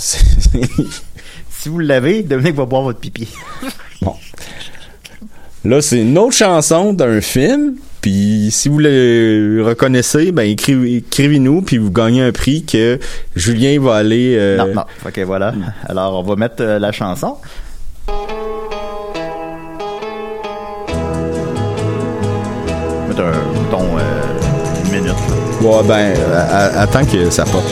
[1.50, 3.30] Si vous l'avez, Dominique va boire votre pipi.
[4.02, 4.16] Bon.
[5.64, 7.76] Là, c'est une autre chanson d'un film.
[8.04, 13.00] Puis si vous le reconnaissez, ben écrivez- écrivez-nous, puis vous gagnez un prix que
[13.34, 14.36] Julien va aller.
[14.38, 14.84] euh, Non, non.
[15.08, 15.54] Ok, voilà.
[15.88, 17.38] Alors, on va mettre euh, la chanson.
[23.08, 25.14] Mettre un bouton euh, une minute.
[25.62, 27.64] Ouais, ben, euh, attends que ça pop.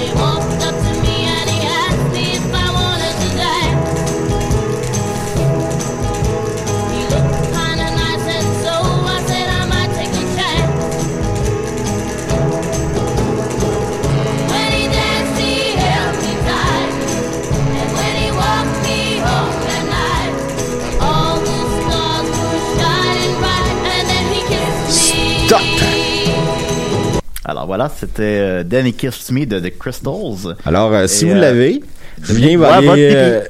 [27.44, 30.56] Alors voilà, c'était euh, Danny Kissed Me de The Crystals.
[30.66, 31.82] Alors, euh, si Et, vous euh, l'avez,
[32.24, 33.12] Julien va aller.
[33.15, 33.41] euh,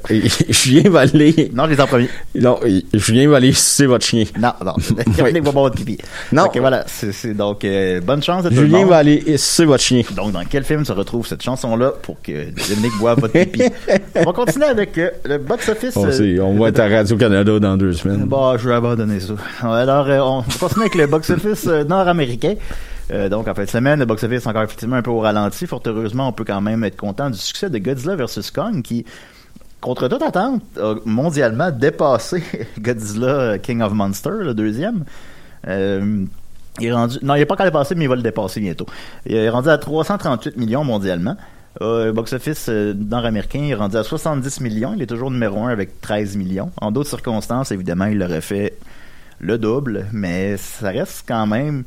[0.50, 1.52] Julien va aller.
[1.54, 2.10] Non, je les ai en premier.
[2.36, 2.60] Non,
[2.94, 4.24] Julien va aller sucer votre chien.
[4.40, 4.74] Non, non.
[5.18, 5.98] Dominique va boire votre pipi.
[6.32, 6.44] Non.
[6.46, 6.86] Ok, voilà.
[6.88, 8.90] C'est donc euh, bonne chance à tout le Julien monde.
[8.90, 10.02] va aller sucer votre chien.
[10.16, 12.32] Donc, dans quel film se retrouve cette chanson-là pour que
[12.70, 13.64] Dominique boive votre pipi?
[14.16, 15.96] On va continuer avec euh, le box-office.
[15.96, 18.26] On, euh, va être à Radio-Canada dans deux semaines.
[18.26, 19.34] Bon, je vais abandonner ça.
[19.62, 22.56] Alors, euh, on va continuer avec le box-office euh, nord-américain.
[23.12, 25.68] Euh, donc, en fin de semaine, le box-office encore effectivement un peu au ralenti.
[25.68, 28.52] Fort heureusement, on peut quand même être content du succès de Godzilla vs.
[28.54, 29.06] Kong qui,
[29.82, 32.44] contre toute attente, a mondialement dépassé
[32.80, 35.04] Godzilla euh, King of Monsters, le deuxième.
[35.68, 36.26] Euh,
[36.80, 38.86] il est rendu, non, il n'est pas encore dépassé, mais il va le dépasser bientôt.
[39.26, 41.36] Il est rendu à 338 millions mondialement.
[41.80, 44.94] Le box-office euh, nord-américain est rendu à 70 millions.
[44.96, 46.72] Il est toujours numéro 1 avec 13 millions.
[46.80, 48.78] En d'autres circonstances, évidemment, il aurait fait
[49.40, 51.84] le double, mais ça reste quand même.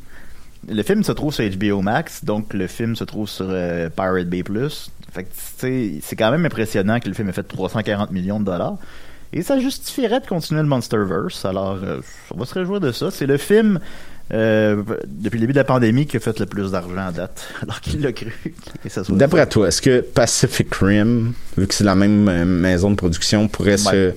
[0.69, 4.29] Le film se trouve sur HBO Max, donc le film se trouve sur euh, Pirate
[4.29, 4.91] Bay Plus.
[5.13, 5.31] Fait que,
[6.03, 8.77] c'est quand même impressionnant que le film ait fait 340 millions de dollars.
[9.33, 11.45] Et ça justifierait de continuer le Monsterverse.
[11.45, 12.01] Alors, euh,
[12.33, 13.11] on va se réjouir de ça.
[13.11, 13.81] C'est le film,
[14.33, 17.49] euh, depuis le début de la pandémie, qui a fait le plus d'argent à date.
[17.63, 18.33] Alors qu'il l'a cru.
[19.11, 23.77] D'après toi, est-ce que Pacific Rim, vu que c'est la même maison de production, pourrait
[23.77, 24.13] se.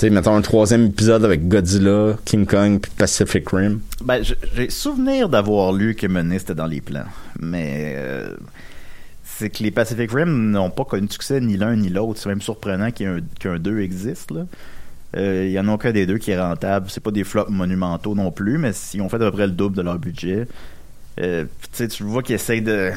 [0.00, 3.80] Tu sais, mettons un troisième épisode avec Godzilla, King Kong puis Pacific Rim.
[4.02, 4.22] Ben,
[4.54, 7.04] j'ai souvenir d'avoir lu que Mené c'était dans les plans,
[7.38, 8.34] mais euh,
[9.22, 12.18] c'est que les Pacific Rim n'ont pas connu de succès ni l'un ni l'autre.
[12.18, 14.32] C'est même surprenant qu'un 2 existe.
[15.18, 16.86] Euh, Il y en a aucun des deux qui est rentable.
[16.88, 19.52] C'est pas des flops monumentaux non plus, mais ils ont fait à peu près le
[19.52, 20.48] double de leur budget.
[21.20, 21.44] Euh,
[21.76, 22.90] tu vois qu'ils essayent de...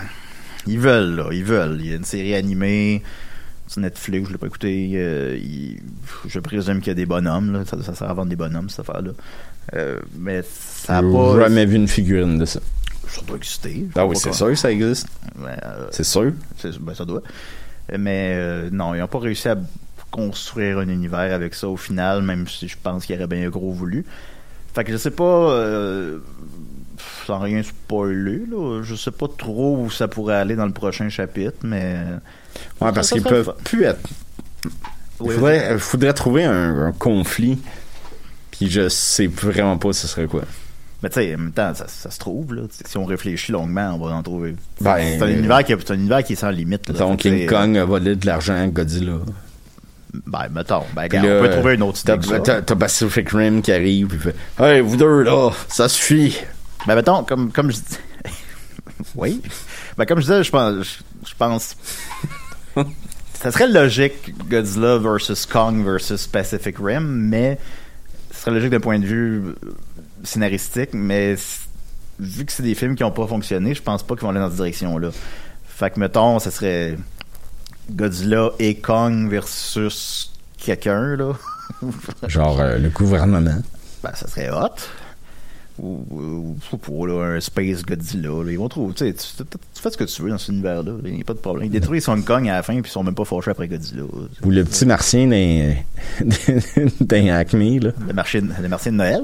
[0.67, 1.79] Ils veulent, là, ils veulent.
[1.81, 3.03] Il y a une série animée
[3.77, 4.91] Netflix, je l'ai pas écouté.
[4.95, 5.81] euh, il-
[6.27, 7.65] Je présume qu'il y a des bonhommes, là.
[7.65, 9.12] Ça, ça sert à vendre des bonhommes, cette affaire-là.
[9.75, 11.39] Euh, mais ça a J'ai pas...
[11.41, 12.59] jamais vu une figurine de ça.
[13.07, 13.86] Ça doit exister.
[13.95, 15.07] Ah oui, c'est sûr que ça existe.
[15.41, 16.31] euh, C'est sûr.
[16.79, 17.21] ben, ça doit.
[17.97, 19.57] Mais euh, non, ils n'ont pas réussi à
[20.09, 23.71] construire un univers avec ça au final, même si je pense qu'il aurait bien gros
[23.71, 24.05] voulu.
[24.73, 25.59] Fait que je sais pas,
[27.25, 31.09] sans rien spoiler, là, je sais pas trop où ça pourrait aller dans le prochain
[31.09, 31.97] chapitre, mais...
[32.81, 33.99] Ouais, parce qu'ils peuvent plus être.
[34.65, 34.69] Il
[35.27, 37.59] Oui, faudrait, faudrait trouver un, un conflit.
[38.51, 40.43] Puis je sais vraiment pas ce serait quoi.
[41.01, 42.61] Mais tu sais, en même temps, ça, ça se trouve, là.
[42.85, 44.55] Si on réfléchit longuement, on va en trouver.
[44.79, 46.87] Ben, c'est un, euh, univers qui est, c'est un univers qui est sans limite.
[46.87, 46.93] là.
[46.93, 49.17] Que, King sais, Kong a volé de l'argent à Godzilla.
[50.25, 50.83] Ben, mettons.
[50.95, 52.39] Ben, regarde, là, on peut trouver une autre idée.
[52.41, 56.37] T'as, Pacific Rim qui arrive, puis fait Hey, vous deux, là, ça suffit.
[56.87, 57.97] Ben, mettons, comme, comme je dis.
[59.15, 59.41] oui.
[59.97, 60.85] Ben, comme je disais, je pense.
[60.85, 61.75] Je, je pense.
[63.33, 67.57] ça serait logique Godzilla versus Kong versus Pacific Rim, mais.
[68.31, 69.55] Ce serait logique d'un point de vue euh,
[70.23, 71.36] scénaristique, mais
[72.19, 74.39] vu que c'est des films qui n'ont pas fonctionné, je pense pas qu'ils vont aller
[74.39, 75.12] dans cette direction-là.
[75.67, 76.97] Fait que, mettons, ça serait
[77.91, 81.33] Godzilla et Kong versus quelqu'un, là.
[82.27, 83.62] Genre, euh, le gouvernement.
[84.03, 84.75] Ben, ça serait hot.
[85.79, 88.29] Ou, là, un Space Godzilla.
[88.29, 88.51] là.
[88.51, 88.93] Ils vont trouver.
[88.93, 90.91] Tu tu, tu- fais ce que tu veux dans cet univers-là.
[91.05, 91.65] Il n'y a pas de problème.
[91.65, 94.03] Ils détruisent Hong Kong à la fin, puis ils sont même pas fâchés après Godzilla.
[94.43, 95.73] Ou le petit martien d'un,
[97.36, 97.91] Acme, là.
[98.07, 99.23] Le marché, le marché de Noël?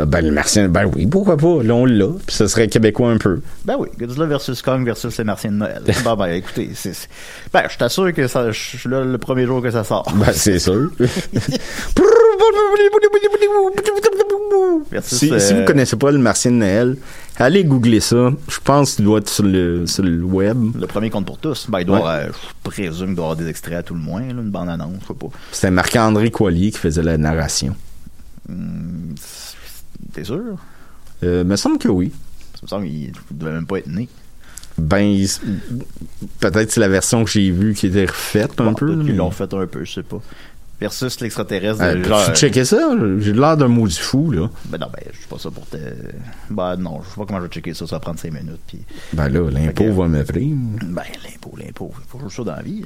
[0.00, 1.62] Euh, Ben, le martien, ben oui, pourquoi pas?
[1.62, 2.08] Là, on l'a.
[2.26, 3.40] Puis ce serait québécois un peu.
[3.64, 5.82] Ben oui, Godzilla versus Kong versus le martien de Noël.
[6.04, 7.08] ben, ben, écoutez, c'est-
[7.52, 10.12] ben, je t'assure que ça, je suis là le premier jour que ça sort.
[10.16, 10.90] Ben, c'est sûr.
[14.90, 16.96] Versus, si, euh, si vous connaissez pas le martien de Noël,
[17.36, 18.32] allez googler ça.
[18.48, 20.56] Je pense qu'il doit être sur le, sur le web.
[20.78, 21.66] Le premier compte pour tous.
[21.68, 22.26] Ben, il doit, Ouais.
[22.28, 24.94] euh, je présume qu'il doit avoir des extraits à tout le moins, là, une bande-annonce,
[25.02, 25.26] je sais pas.
[25.52, 27.74] C'était Marc-André Coilier qui faisait la narration.
[28.48, 29.14] Hum,
[30.12, 30.40] T'es sûr?
[31.22, 32.12] Euh, me semble que oui.
[32.54, 34.08] Ça me semble qu'il devait même pas être né.
[34.78, 35.26] Ben,
[36.40, 38.94] peut-être c'est la version que j'ai vue qui était refaite un Bon, peu.
[38.94, 40.20] mais- l'ont fait un peu, je sais pas.
[40.80, 42.34] Versus l'extraterrestre, de peux-tu genre.
[42.36, 42.90] checker ça?
[43.18, 44.48] J'ai l'air d'un maudit fou, là.
[44.66, 45.76] Ben non, ben, je suis pas ça pour te.
[46.50, 48.60] Ben non, je sais pas comment je vais checker ça, ça va prendre 5 minutes.
[48.66, 48.78] Puis,
[49.12, 50.84] Ben là, l'impôt que- va me prendre.
[50.84, 52.84] ben, l'impôt, l'impôt, il faut toujours ça dans la vie.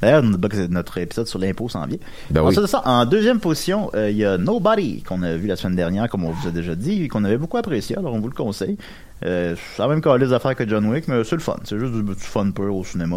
[0.00, 1.98] D'ailleurs, notre- épisode sur l'impôt s'en vient.
[2.30, 2.54] Ben oui.
[2.54, 6.08] Ça, en deuxième position, euh, il y a Nobody, qu'on a vu la semaine dernière,
[6.08, 8.34] comme on vous a déjà dit, et qu'on avait beaucoup apprécié, alors on vous le
[8.34, 8.76] conseille.
[9.24, 11.56] Euh, c'est la même les affaires que John Wick, mais c'est le fun.
[11.64, 13.16] C'est juste du, du fun pur au cinéma.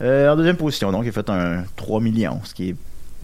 [0.00, 2.76] Euh, en deuxième position, donc, il a fait un 3 millions, ce qui est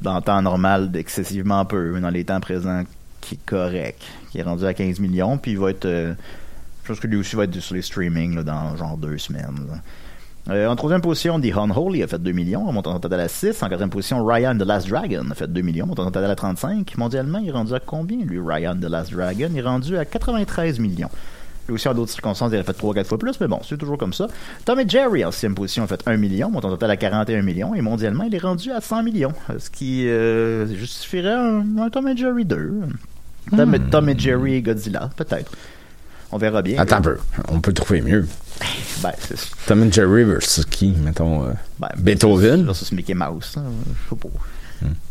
[0.02, 2.84] dans le temps normal excessivement peu, mais dans les temps présents,
[3.20, 4.02] qui est correct.
[4.30, 5.84] Qui est rendu à 15 millions, puis il va être...
[5.84, 6.14] euh,
[6.82, 9.80] je pense que lui aussi va être sur les streamings là, dans genre deux semaines.
[10.48, 13.62] Euh, en troisième position, The Unholy a fait 2 millions, en montant total à 6.
[13.62, 16.96] En quatrième position, Ryan the Last Dragon a fait 2 millions, montant total à 35.
[16.96, 19.48] Mondialement, il est rendu à combien, lui, Ryan the Last Dragon?
[19.52, 21.10] Il est rendu à 93 millions.
[21.70, 23.96] Lui aussi, en d'autres circonstances, il aurait fait 3-4 fois plus, mais bon, c'est toujours
[23.96, 24.26] comme ça.
[24.64, 27.76] Tom et Jerry, en sixième position, a fait 1 million, montant total à 41 millions,
[27.76, 32.08] et mondialement, il est rendu à 100 millions, ce qui euh, justifierait un, un Tom
[32.08, 32.72] et Jerry 2.
[33.56, 35.52] Tom, et- Tom et Jerry et Godzilla, peut-être.
[36.32, 36.80] On verra bien.
[36.80, 37.16] Attends un peu.
[37.48, 38.26] On peut trouver mieux.
[39.02, 42.64] Ben, c'est Tom and Jerry versus qui, mettons, euh, ben, Beethoven?
[42.66, 43.62] versus Mickey Mouse, hein,
[44.04, 44.28] je sais pas.
[44.88, 45.09] Tidididididin.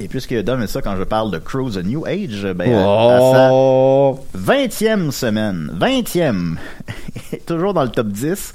[0.00, 3.16] Et puisque Dom et ça, quand je parle de Cruise a New Age, ben, à-
[3.16, 4.20] à sa Oh!
[4.36, 6.56] 20e semaine, 20e,
[7.46, 8.52] toujours dans le top 10,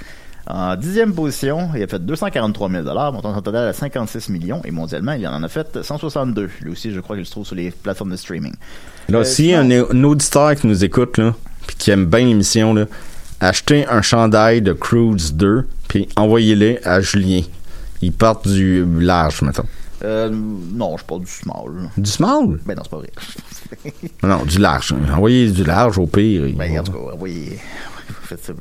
[0.48, 5.14] en 10e position, il a fait 243 000 montant total à 56 millions, et mondialement,
[5.14, 6.50] il en a fait 162.
[6.62, 8.54] Lui aussi, je crois qu'il se trouve sur les plateformes de streaming.
[9.10, 11.34] Là, Euh, y a un, sinon- un auditeur qui nous écoute, là,
[11.68, 12.86] puis qui aime bien l'émission, là,
[13.40, 17.42] achetez un chandail de Cruise 2, puis envoyez-le à Julien.
[18.02, 19.66] Il part du large, mettons.
[20.04, 21.90] Euh, non, je parle du small.
[21.98, 22.60] Du small?
[22.66, 23.12] Ben non, c'est pas vrai.
[24.24, 24.94] Non, du large.
[25.14, 26.44] Envoyez du large, au pire.
[26.56, 27.52] Ben, en tout cas, oui.
[28.24, 28.54] Faites, ça.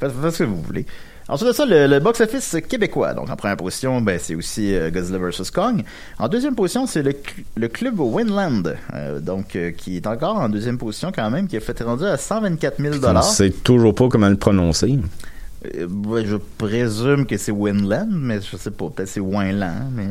[0.00, 0.86] Faites, faites ce que vous voulez.
[1.30, 3.12] Ensuite de ça, le, le box-office québécois.
[3.12, 5.50] Donc, en première position, ben, c'est aussi euh, Godzilla vs.
[5.52, 5.82] Kong.
[6.18, 7.12] En deuxième position, c'est le,
[7.56, 8.62] le club Winland.
[8.94, 12.04] euh, donc, euh, qui est encore en deuxième position quand même, qui a fait rendu
[12.04, 14.98] à 124 000 On sait toujours pas comment le prononcer.
[15.76, 18.88] Euh, ouais, Je présume que c'est Winland, mais je sais pas.
[18.90, 20.08] Peut-être c'est Winland, mais...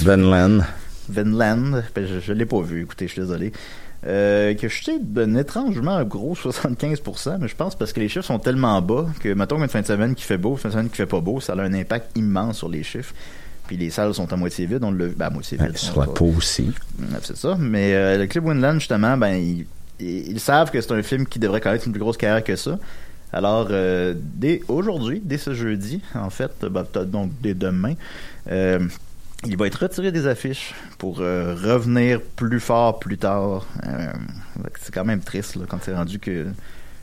[0.00, 0.62] Venland.
[1.08, 3.52] Vinland, ben, je, je l'ai pas vu, écoutez, je suis désolé.
[4.04, 8.08] Euh, que je sais d'un étrangement un gros 75%, mais je pense parce que les
[8.08, 10.68] chiffres sont tellement bas que, mettons qu'une fin de semaine qui fait beau, une fin
[10.70, 13.14] de semaine qui fait pas beau, ça a un impact immense sur les chiffres.
[13.68, 15.76] Puis les salles sont à moitié vides, on l'a vu, ben, à moitié Ben, vides.
[15.76, 16.72] sur la peau aussi.
[17.22, 17.56] C'est ça.
[17.60, 19.66] Mais euh, le Club Winland, justement, ben, ils,
[20.00, 22.56] ils- ils savent que c'est un film qui devrait connaître une plus grosse carrière que
[22.56, 22.78] ça.
[23.32, 27.94] Alors, euh, dès aujourd'hui, dès ce jeudi, en fait, ben, peut-être donc dès demain,
[28.50, 28.80] euh,
[29.44, 33.66] il va être retiré des affiches pour euh, revenir plus fort plus tard.
[33.86, 34.12] Euh,
[34.80, 36.46] c'est quand même triste là, quand c'est rendu que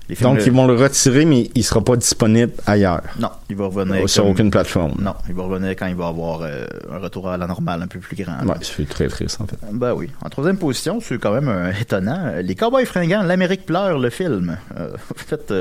[0.07, 0.35] les films.
[0.35, 3.01] Donc, ils vont le retirer, mais il sera pas disponible ailleurs.
[3.19, 4.07] Non, il va revenir.
[4.09, 4.95] Sur comme- aucune plateforme.
[4.99, 7.87] Non, il va revenir quand il va avoir euh, un retour à la normale un
[7.87, 8.43] peu plus grand.
[8.45, 9.57] Ouais, c'est très triste, en fait.
[9.73, 10.09] Ben oui.
[10.23, 12.33] En troisième position, c'est quand même euh, étonnant.
[12.41, 14.57] Les Cowboys fringants, l'Amérique pleure, le film.
[14.77, 15.51] Euh, en fait,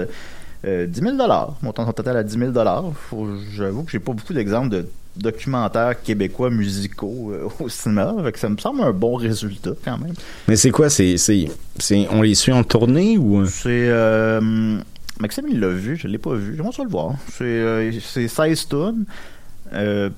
[0.65, 1.17] euh, euh, 10 000
[1.63, 2.53] montant son total à 10 000
[3.11, 4.87] Faut- J'avoue que j'ai pas beaucoup d'exemples de,
[5.19, 8.15] documentaires québécois musicaux euh, au cinéma.
[8.25, 10.15] Fait que ça me semble un bon résultat quand même.
[10.47, 10.91] Mais c'est quoi?
[10.91, 11.49] C'est, c'est,
[11.79, 13.45] c'est, on les suit en tournée ou...
[13.47, 14.79] C'est euh,
[15.21, 16.55] Maxime il l'a vu, je l'ai pas vu.
[16.57, 17.15] J'aimerais ça le voir.
[17.33, 19.05] C'est euh, c'est 16 tonnes.
[19.73, 20.11] Euh,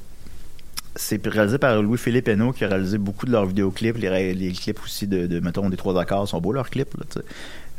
[0.96, 4.82] c'est réalisé par Louis-Philippe Hainaut qui a réalisé beaucoup de leurs vidéoclips, les, les clips
[4.84, 7.24] aussi de, de, mettons, des trois accords, sont beaux leurs clips, là, tu sais.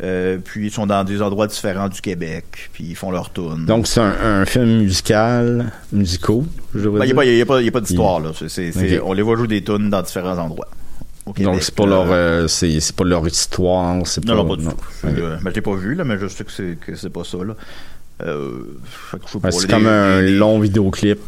[0.03, 3.65] Euh, puis ils sont dans des endroits différents du Québec, puis ils font leur tourne.
[3.67, 7.15] Donc c'est un, un film musical, musicaux, je Il devrais n'y dire.
[7.15, 8.31] a, pas- y a pas, y a pas d'histoire, là.
[9.03, 10.67] On les voit jouer des tunes dans différents endroits.
[11.27, 14.43] au Québec, Donc c'est pas leur, euh, c'est, c'est pas leur histoire, c'est Non, pas...
[14.43, 14.71] non, pas du tout.
[15.03, 15.13] Ok.
[15.19, 17.23] Euh, ben, je l'ai pas vu, là, mais je sais que c'est, que c'est pas
[17.23, 17.55] ça, là.
[18.23, 18.77] Euh,
[19.31, 21.19] je pas, c'est comme un long vidéoclip.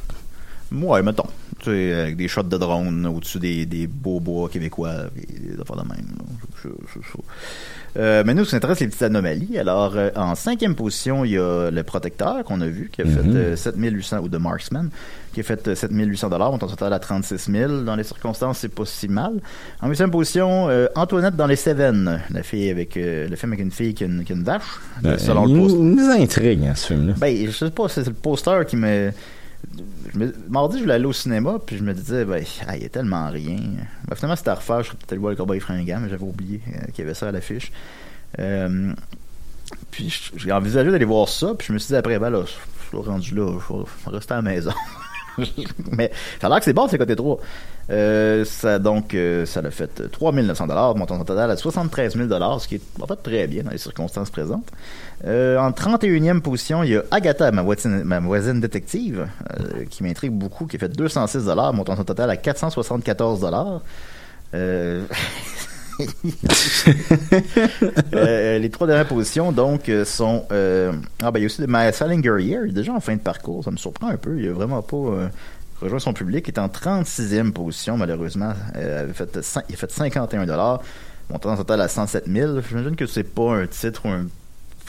[0.72, 1.28] Ouais, mettons.
[1.60, 5.62] Tu sais, avec des shots de drone au-dessus des, des beaux bois québécois, et des
[5.62, 6.08] affaires de même.
[6.18, 6.26] là.
[6.64, 7.18] Je- je- je-
[7.98, 9.58] Euh, mais nous, ça nous intéresse les petites anomalies.
[9.60, 13.06] Alors, euh, en cinquième position, il y a le protecteur qu'on a vu, qui a
[13.06, 13.36] fait Mhm.
[13.36, 14.90] euh, 7800, ou The Marksman,
[15.34, 17.82] qui a fait euh, 7800 dollars, montant total à 36 000.
[17.84, 19.34] Dans les circonstances, c'est pas si mal.
[19.82, 23.64] En huitième position, euh, Antoinette dans les Cévennes, la fille avec, euh, le film avec
[23.64, 24.64] une fille qui a une, qui a une vache,
[25.06, 25.78] Euh, selon le poster.
[25.80, 27.14] nous, intrigue, hein, ce film-là.
[27.20, 29.12] Ben, je sais pas, c'est le poster qui me.
[30.50, 32.90] Mardi, je voulais aller au cinéma, puis je me disais, ben, ah, il y a
[32.90, 33.58] tellement rien.
[34.08, 34.84] Ben, finalement, c'était à refaire.
[34.84, 37.30] Je serais peut-être voir le Cowboy fringant, mais j'avais oublié euh, qu'il y avait ça
[37.30, 37.72] à l'affiche.
[38.40, 38.94] Euh,
[39.92, 42.52] puis j'ai envisagé d'aller voir ça, puis je me suis dit après, ben là, je
[42.52, 43.84] suis rendu là, je vais
[44.18, 44.74] rester à la maison.
[45.92, 46.12] mais
[46.42, 47.40] ça a que c'est bon, c'est côté 3.
[47.90, 52.68] Euh, ça, donc, euh, ça l'a fait 3 900 montant total à 73 000 ce
[52.68, 54.70] qui est en fait très bien dans les circonstances présentes.
[55.26, 59.28] Euh, en 31e position, il y a Agatha, ma voisine, détective,
[59.60, 63.46] euh, qui m'intrigue beaucoup, qui a fait 206 montant son total à 474
[64.54, 65.04] euh,
[68.14, 70.46] euh, les trois dernières positions, donc, euh, sont...
[70.52, 73.22] euh, ah, ben, il y a aussi de My Salinger il déjà en fin de
[73.22, 73.64] parcours.
[73.64, 74.40] Ça me surprend un peu.
[74.40, 75.28] Il a vraiment pas euh,
[75.82, 76.46] rejoint son public.
[76.48, 78.54] Il est en 36e position, malheureusement.
[78.74, 79.40] Avait fait,
[79.70, 80.46] il a fait 51
[81.30, 82.52] montant total à 107 000.
[82.68, 84.26] J'imagine que c'est pas un titre ou un-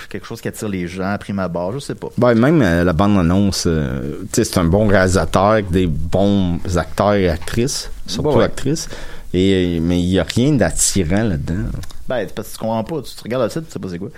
[0.08, 1.72] quelque chose qui attire les gens à prime abord.
[1.72, 2.08] Je sais pas.
[2.18, 7.28] Ben, même euh, la bande-annonce, euh, c'est un bon réalisateur avec des bons acteurs et
[7.28, 8.44] actrices, surtout ouais.
[8.44, 8.88] actrices.
[9.34, 11.68] Et, euh, mais il n'y a rien d'attirant là-dedans.
[12.08, 13.02] Ben, parce que tu comprends pas.
[13.02, 14.08] Tu te regardes le titre, tu sais pas c'est quoi.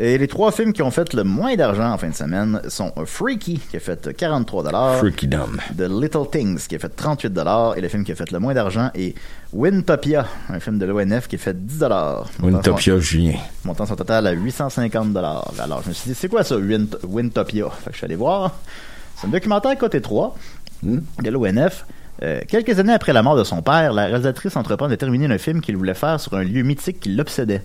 [0.00, 2.92] Et les trois films qui ont fait le moins d'argent en fin de semaine sont
[3.04, 4.62] Freaky, qui a fait 43
[4.98, 5.56] Freakydom.
[5.76, 7.36] The Little Things, qui a fait 38
[7.76, 9.16] et le film qui a fait le moins d'argent est
[9.52, 11.82] Wintopia, un film de l'ONF qui a fait 10
[12.40, 13.38] Wintopia Julien.
[13.64, 17.68] montant son total à 850 Alors, je me suis dit, c'est quoi ça, Wint- Wintopia?
[17.68, 18.54] Fait que je suis allé voir.
[19.16, 20.36] C'est un documentaire côté 3
[20.84, 21.84] de l'ONF.
[22.22, 25.38] Euh, quelques années après la mort de son père, la réalisatrice entreprend de terminer un
[25.38, 27.62] film qu'il voulait faire sur un lieu mythique qui l'obsédait.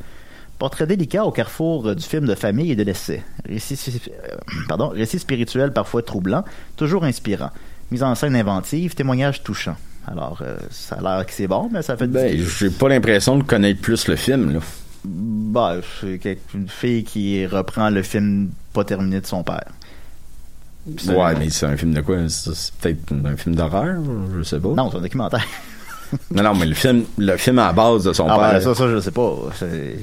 [0.59, 3.23] Portrait délicat au carrefour euh, du film de famille et de l'essai.
[3.47, 3.79] Récit,
[4.09, 4.35] euh,
[4.67, 6.43] pardon, récit spirituel parfois troublant,
[6.77, 7.49] toujours inspirant.
[7.91, 9.75] Mise en scène inventive, témoignage touchant.
[10.07, 13.37] Alors, euh, ça a l'air que c'est bon, mais ça fait Ben, j'ai pas l'impression
[13.37, 14.59] de connaître plus le film, là.
[15.05, 19.65] bah, c'est une fille qui reprend le film pas terminé de son père.
[20.85, 22.17] Ouais, mais c'est un film de quoi?
[22.27, 23.95] C'est peut-être un film d'horreur?
[24.37, 24.69] Je sais pas.
[24.69, 25.45] Non, c'est un documentaire.
[26.29, 28.61] Non, non, mais le film, le film à la base de son Ah, père, ben,
[28.61, 29.35] ça, ça, je sais pas.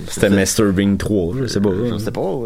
[0.09, 0.73] C'était Mr.
[0.73, 1.71] Bean 3, je sais pas.
[1.89, 2.41] Je sais pas.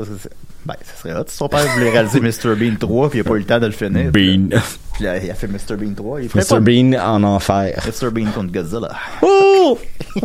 [0.66, 1.24] Ben, ça serait hot.
[1.28, 2.56] Si son père voulait réaliser Mr.
[2.56, 4.10] Bean 3 puis il a pas eu le temps de le finir.
[4.10, 4.48] Bean.
[4.94, 5.76] Puis là, il a fait Mr.
[5.78, 6.22] Bean 3.
[6.22, 6.44] Il Mr.
[6.46, 7.82] pas Bean en enfer.
[7.86, 8.10] Mr.
[8.10, 8.90] Bean contre Godzilla.
[9.22, 9.78] Oh!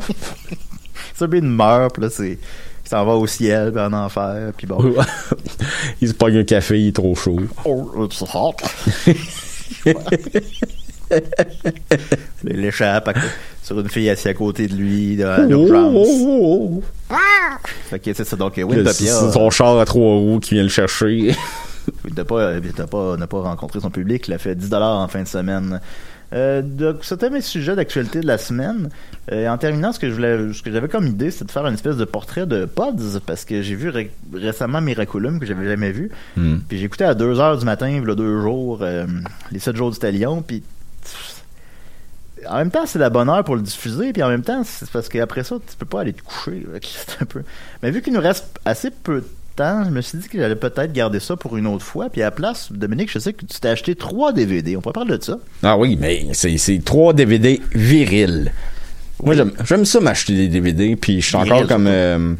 [1.20, 1.28] Mr.
[1.28, 2.40] Bean meurt, puis là, c'est.
[2.90, 4.96] S'en va au ciel, puis en enfer, puis bon.
[6.02, 7.38] il se pogne un café, il est trop chaud.
[7.64, 8.56] Oh, it's hot.
[12.46, 13.14] il échappe à-
[13.64, 16.08] sur une fille assise à côté de lui, à l'urgence.
[16.10, 17.16] Oh, oh, oh.
[17.90, 18.92] Fait que c'est donc C'est Wintopia.
[18.92, 21.36] c'est son char à trois roues qui vient le chercher.
[22.08, 22.54] Il n'a pas,
[22.90, 24.28] pas, n'a pas rencontré son public.
[24.28, 25.80] Il a fait 10 en fin de semaine.
[26.32, 28.90] Euh, donc, c'était mes sujets d'actualité de la semaine.
[29.32, 31.66] Euh, en terminant, ce que je voulais, ce que j'avais comme idée, c'est de faire
[31.66, 35.68] une espèce de portrait de Pods, parce que j'ai vu ré- récemment Miraculum, que j'avais
[35.68, 36.12] jamais vu.
[36.38, 36.58] Hmm.
[36.68, 39.06] Puis écouté à 2 heures du matin, il y a deux jours, euh,
[39.52, 40.62] les 7 jours du Talion, puis
[42.48, 44.90] en même temps, c'est la bonne heure pour le diffuser, puis en même temps, c'est
[44.90, 46.66] parce qu'après ça, tu peux pas aller te coucher.
[46.72, 47.44] là, C'est un peu...
[47.84, 49.28] Mais vu qu'il nous reste assez peu de
[49.60, 52.10] temps, je me suis dit que j'allais peut-être garder ça pour une autre fois.
[52.10, 54.76] Puis à la place, Dominique, je sais que tu t'es acheté trois DVD.
[54.78, 55.38] On pourrait parler de ça.
[55.64, 58.52] Ah oui, mais c'est trois DVD virils.
[59.24, 61.88] Moi, j'aime- ça m'acheter des DVD, puis je suis encore comme...
[61.88, 62.34] euh,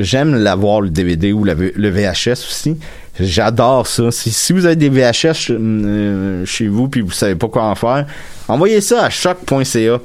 [0.00, 2.76] J'aime l'avoir, le DVD ou la le VHS aussi.
[3.18, 4.10] J'adore ça.
[4.10, 7.74] Si, si vous avez des VHS euh, chez vous, puis vous savez pas quoi en
[7.74, 8.06] faire,
[8.48, 10.00] envoyez ça à choc.ca.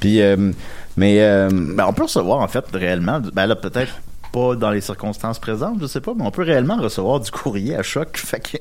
[0.00, 0.50] Puis, euh,
[0.96, 1.16] mais...
[1.20, 3.20] euh, Ben, on peut recevoir, en fait, réellement.
[3.32, 3.92] Ben là, peut-être
[4.34, 7.76] pas dans les circonstances présentes, je sais pas, mais on peut réellement recevoir du courrier
[7.76, 8.08] à choc.
[8.16, 8.56] Fait que,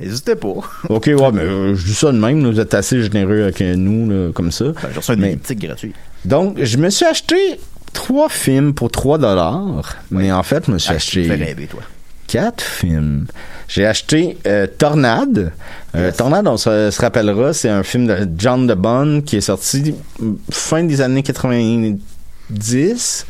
[0.00, 0.54] n'hésitez pas.
[0.88, 3.74] Ok, ouais, mais euh, je dis ça de même, vous êtes assez généreux avec euh,
[3.76, 4.64] nous, là, comme ça.
[4.66, 5.92] Ben, J'ai reçu un Mais- elliptique gratuit.
[6.24, 7.36] Donc, je me suis acheté
[7.92, 11.30] trois films pour 3 dollars, mais en fait, je me suis Ah, tu me fais
[11.32, 11.80] acheté rêver, toi.
[12.26, 13.26] quatre films.
[13.68, 15.52] J'ai acheté euh, Tornade.
[15.94, 16.16] Euh, Yes.
[16.16, 19.94] Tornade, on se, se rappellera, c'est un film de John DeBonne qui est sorti
[20.50, 23.26] fin des années 90.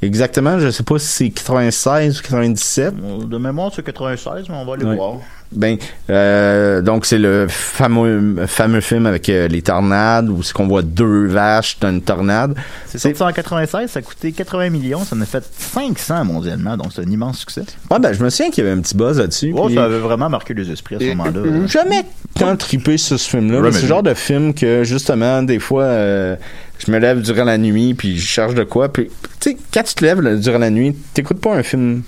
[0.00, 2.94] Exactement, je sais pas si c'est 96 ou 97.
[3.28, 4.94] De mémoire, c'est 96, mais on va aller Ouais.
[4.96, 5.16] voir.
[5.50, 5.78] Ben,
[6.10, 10.82] euh, donc c'est le fameux fameux film avec euh, les tornades où c'est qu'on voit
[10.82, 12.54] deux vaches dans une tornade.
[12.86, 16.76] C'est sorti en 96, ça a coûté 80 millions, ça en a fait 500 mondialement,
[16.76, 17.62] donc c'est un immense succès.
[17.90, 19.54] Ouais, ben je me souviens qu'il y avait un petit buzz là-dessus.
[19.56, 21.38] Oh, puis- ça avait vraiment marqué les esprits à ce moment-là.
[21.40, 22.02] Euh, jamais
[22.34, 23.60] tant trippé sur ce film-là.
[23.60, 26.36] Ouais, mais C'est le genre de film que, justement, des fois, euh,
[26.84, 28.92] je me lève durant la nuit, puis je cherche de quoi.
[28.92, 29.08] Puis,
[29.40, 32.02] tu sais, quand tu te lèves là, durant la nuit, t'écoutes pas un film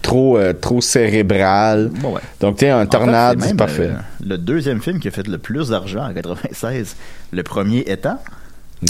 [0.00, 1.90] trop, euh, trop cérébral.
[2.00, 2.20] Bon, ouais.
[2.40, 3.90] Donc, tu sais, un En fait, tornade, c'est parfait.
[3.90, 6.96] euh, le deuxième film qui a fait le plus d'argent en 96.
[7.32, 8.18] Le premier étant?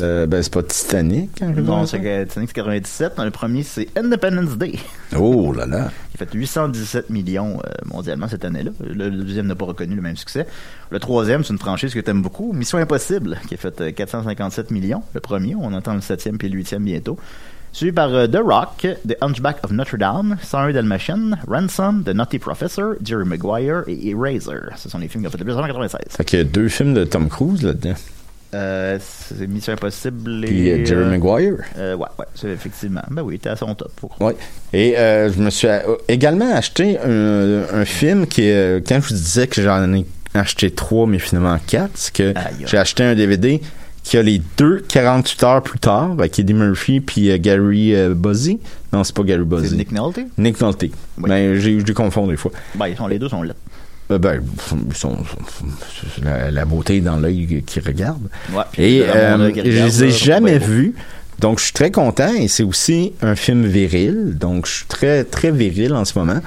[0.01, 1.43] Euh, ben, c'est pas Titanic.
[1.43, 1.99] hein, Non, c'est?
[2.27, 3.13] Titanic c'est 97.
[3.19, 4.73] Le premier, c'est Independence Day.
[5.15, 5.91] Oh là là.
[6.17, 8.71] qui a fait 817 millions euh, mondialement cette année-là.
[8.83, 10.47] Le, le deuxième n'a pas reconnu le même succès.
[10.89, 14.71] Le troisième, c'est une franchise que t'aimes beaucoup, Mission Impossible, qui a fait euh, 457
[14.71, 15.03] millions.
[15.13, 17.19] Le premier, on entend le septième puis le huitième bientôt.
[17.73, 22.39] Suivi par euh, The Rock, The Hunchback of Notre Dame, 101 Dalmatian, Ransom, The Nutty
[22.39, 24.75] Professor, Jerry Maguire et Eraser.
[24.77, 26.01] Ce sont les films qui ont fait le plus en 96.
[26.11, 27.95] Fait qu'il y a deux films de Tom Cruise là-dedans.
[28.55, 30.49] Euh, c'est Mission Impossible et...
[30.49, 31.55] Puis euh, Jerry Maguire.
[31.79, 33.01] euh, ouais, ouais, c'est effectivement.
[33.11, 33.91] Ben oui, t'es à son top.
[33.99, 34.11] faut.
[34.21, 34.37] Ouais.
[34.75, 35.69] Et euh, je me suis
[36.09, 40.05] également acheté un, un film qui est, quand je vous disais que j'en ai
[40.35, 42.35] acheté trois, mais finalement quatre, c'est que
[42.67, 43.63] j'ai acheté un DVD
[44.03, 48.15] qui a les deux 48 heures plus tard, avec Eddie Murphy puis euh, Gary euh,
[48.15, 48.59] Buzzy.
[48.93, 49.77] Non, c'est pas Gary C'est Buzzy.
[49.77, 50.21] Nick Nolte?
[50.39, 50.83] Nick Nolte.
[50.83, 50.93] Oui.
[51.19, 52.51] Mais j'ai, je les confonds des fois.
[52.75, 53.55] Ben, ils sont, les deux sont là.
[54.11, 55.19] Euh, ben, sont, sont-
[56.23, 58.23] la, la beauté dans l'œil qui regarde.
[58.53, 60.95] Ouais, Et euh, je les ai jamais vus.
[61.39, 64.37] Donc, je suis très content et c'est aussi un film viril.
[64.39, 66.41] Donc, je suis très, très viril en ce moment.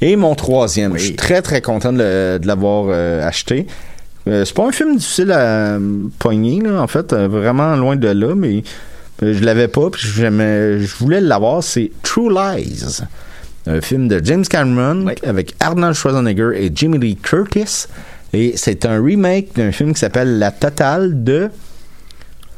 [0.00, 0.98] Et mon troisième, Oui.
[1.00, 2.90] je suis très, très content de, l'avoir
[3.24, 3.66] acheté.
[4.28, 5.38] Euh, c'est pas un film difficile à
[5.76, 5.78] euh,
[6.18, 8.62] pogner, là, en fait, euh, vraiment loin de là, mais
[9.22, 11.62] je l'avais pas, puis j'aimais- je voulais l'avoir.
[11.62, 13.00] C'est True Lies,
[13.66, 15.14] un film de James Cameron Oui.
[15.26, 17.86] avec Arnold Schwarzenegger et Jimmy Lee Curtis.
[18.32, 21.48] Et c'est un remake d'un film qui s'appelle La Totale de.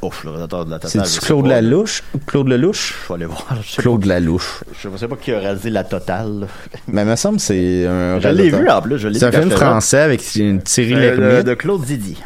[0.02, 1.06] Ouf, le réalisateur de la totale.
[1.06, 1.46] C'est Claude.
[1.46, 2.02] Lalouche?
[2.26, 2.94] Claude Lelouch?
[3.02, 3.46] Je vais aller voir.
[3.62, 4.60] Je Claude Lalouche.
[4.64, 6.46] pas, je sais pas qui a réalisé la totale.
[6.88, 8.18] Mais il me semble que c'est un.
[8.18, 8.98] Je l'ai vu en plus.
[8.98, 12.16] je l'ai C'est un film français avec une Thierry Euh, de, Claude Didi.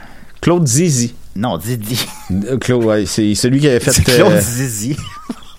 [0.41, 1.15] Claude Zizi.
[1.35, 2.07] Non, Didi.
[2.49, 3.91] Euh, Claude, ouais, c'est celui qui avait fait.
[4.05, 4.97] Claude euh, Zizi.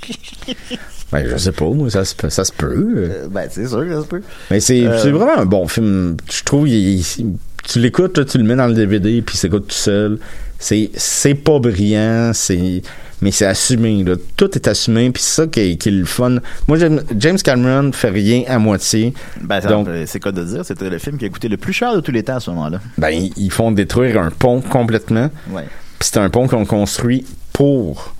[1.12, 2.94] ben, je sais pas, moi, ça, se peut- ça se peut.
[2.98, 4.22] Euh, ben, c'est sûr que ça se peut.
[4.52, 6.18] Mais c'est Euh, vraiment un bon film.
[6.32, 7.34] Je trouve, il- il-
[7.68, 10.20] tu l'écoutes, tu le mets dans le DVD, puis s'écoute tout seul.
[10.60, 12.82] C'est c'est pas brillant, c'est
[13.22, 14.04] mais c'est assumé.
[14.04, 14.16] Là.
[14.36, 16.38] Tout est assumé, puis c'est ça qui est, qui est le fun.
[16.68, 16.78] Moi,
[17.18, 19.14] James Cameron fait rien à moitié.
[19.42, 20.66] Ben, Donc- euh, c'est quoi de dire?
[20.66, 22.50] C'était le film qui a coûté le plus cher de tous les temps à ce
[22.52, 22.80] moment-là.
[22.98, 25.30] Ben, ils- ils font détruire un pont complètement.
[25.50, 25.64] Ouais.
[26.00, 28.14] Puis c'est un pont qu'on construit pour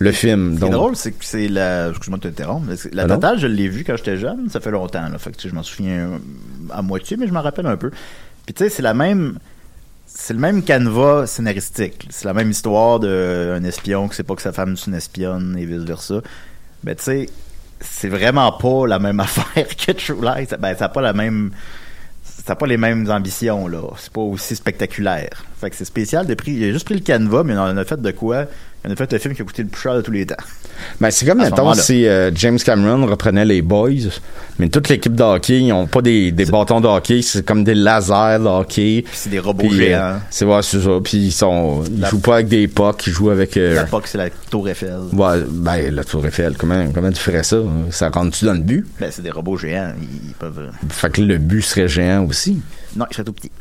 [0.00, 0.54] le film.
[0.56, 1.88] Ce qui est drôle, c'est que c'est la.
[1.90, 3.14] Excuse-moi de t'interrompre, la non?
[3.16, 5.18] totale, je l'ai vue quand j'étais jeune, ça fait longtemps, là.
[5.18, 6.18] Fait que tu sais, je m'en souviens euh,
[6.70, 7.90] à moitié, mais je m'en rappelle un peu.
[8.46, 9.38] Puis tu sais, c'est la même.
[10.24, 12.06] C'est le même canevas scénaristique.
[12.10, 15.56] C'est la même histoire d'un espion qui sait pas que sa femme est une espionne
[15.58, 16.20] et vice versa.
[16.84, 17.28] Mais tu sais,
[17.80, 20.46] c'est vraiment pas la même affaire que True Lies.
[20.60, 21.50] Ben, ça n'a pas la même.
[22.22, 23.82] Ça pas les mêmes ambitions, là.
[23.98, 25.44] C'est pas aussi spectaculaire.
[25.60, 26.62] Fait que c'est spécial de prix.
[26.66, 28.46] A juste pris le canevas, mais il en a fait de quoi?
[28.84, 30.26] Il en a fait le film qui a coûté le plus cher de tous les
[30.26, 30.34] temps.
[31.00, 33.90] Ben, c'est comme, À mettons, si euh, James Cameron reprenait les Boys,
[34.58, 37.62] mais toute l'équipe de hockey, ils ont pas des, des bâtons de hockey, c'est comme
[37.62, 39.04] des lasers de hockey.
[39.06, 40.18] Puis c'est des robots euh, géants.
[40.30, 40.90] c'est ouais, c'est ça.
[41.04, 43.56] Puis ils sont, ils La- jouent pas avec des pucks, ils jouent avec.
[43.56, 44.98] euh, La POC, c'est la Tour Eiffel.
[45.12, 46.56] ouais, ben la Tour Eiffel.
[46.58, 47.58] Comment, comment tu ferais ça?
[47.90, 48.84] Ça rentre-tu dans le but?
[48.98, 49.92] Ben, c'est des robots géants.
[50.00, 50.58] Ils, peuvent.
[50.58, 52.60] euh, Fait que le but serait géant aussi.
[52.96, 53.52] Non, ils seraient tout petits.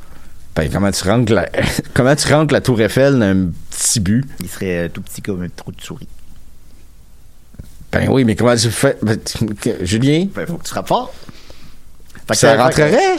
[0.56, 1.50] Ben comment tu rentres la,
[1.94, 4.26] comment tu rentres la Tour Eiffel dans un petit but?
[4.42, 6.08] Ils seraient euh, tout petits comme un trou de souris.
[7.92, 8.98] Ben oui, mais comment tu fais?
[9.02, 9.20] Ben,
[9.82, 10.28] Julien?
[10.34, 11.14] Ben, faut que tu frappes fort.
[11.14, 13.18] Fait que Ça fait que- rentrerait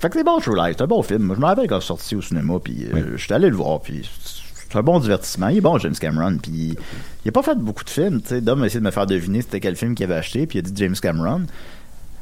[0.00, 0.74] Fait que c'est bon, True Lies.
[0.76, 1.32] C'est un bon film.
[1.34, 3.80] Je me rappelle quand je suis sorti au cinéma, puis euh, j'étais allé le voir,
[3.80, 4.08] puis
[4.70, 5.48] c'est un bon divertissement.
[5.48, 6.74] Il est bon, James Cameron, puis
[7.24, 8.20] il a pas fait beaucoup de films.
[8.22, 10.46] Tu sais, Dom a essayé de me faire deviner c'était quel film qu'il avait acheté,
[10.46, 11.42] puis il a dit James Cameron.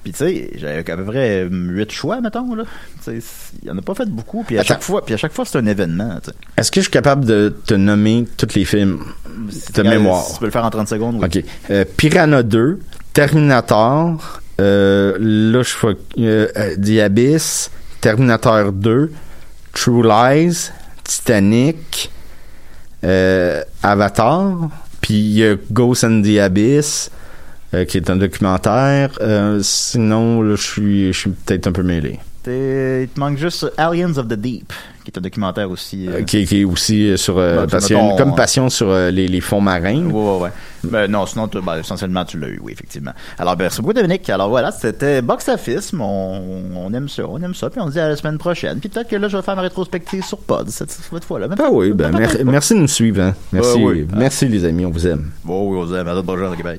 [0.03, 2.65] Puis tu sais, j'avais à peu près huit choix, mettons, là.
[3.05, 3.27] Tu sais,
[3.63, 4.75] il en a pas fait beaucoup, puis à Attends.
[4.75, 6.19] chaque fois, puis à chaque fois, c'est un événement.
[6.57, 9.05] Est-ce que je suis capable de te nommer tous les films
[9.51, 10.25] Si de mémoire?
[10.25, 11.27] Si tu peux le faire en 30 secondes, oui.
[11.27, 11.45] OK.
[11.71, 12.81] Euh, Piranha 2,
[13.13, 19.13] Terminator, euh, là, je fais euh, euh, The Abyss, Terminator 2,
[19.73, 20.71] True Lies,
[21.05, 22.11] Titanic,
[23.83, 24.69] Avatar,
[25.01, 27.11] puis il y a Ghost and the Abyss,
[27.75, 29.11] euh, qui est un documentaire.
[29.21, 32.19] Euh, sinon, là, je suis je suis peut-être un peu mêlé.
[32.45, 34.73] Il te manque juste Aliens of the Deep,
[35.05, 36.09] qui est un documentaire aussi.
[36.09, 38.35] euh, qui, qui est aussi sur euh, Ben, parce qu'il y a une- mettons, comme
[38.35, 40.05] passion sur euh, les, les fonds marins.
[40.07, 40.49] Ouais, ouais, ouais.
[40.83, 43.13] Ben, non, sinon, tu- ben, essentiellement, tu l'as eu, oui, effectivement.
[43.39, 44.29] Alors, ben, merci beaucoup, Dominique.
[44.29, 45.93] Alors, voilà, c'était Box Office.
[45.97, 46.43] On,
[46.75, 47.71] on aime ça, on aime ça.
[47.71, 48.81] Puis on se dit à la semaine prochaine.
[48.81, 51.47] Puis peut-être que là, je vais faire ma rétrospective sur Pod cette, cette fois-là.
[51.61, 52.43] Ah oui, ben, mer- pas.
[52.43, 53.21] merci de nous suivre.
[53.23, 53.35] hein.
[53.53, 54.05] Merci, oui.
[54.17, 55.31] merci les amis, on vous aime.
[55.45, 56.79] Bon, oui, on se dit à la prochaine.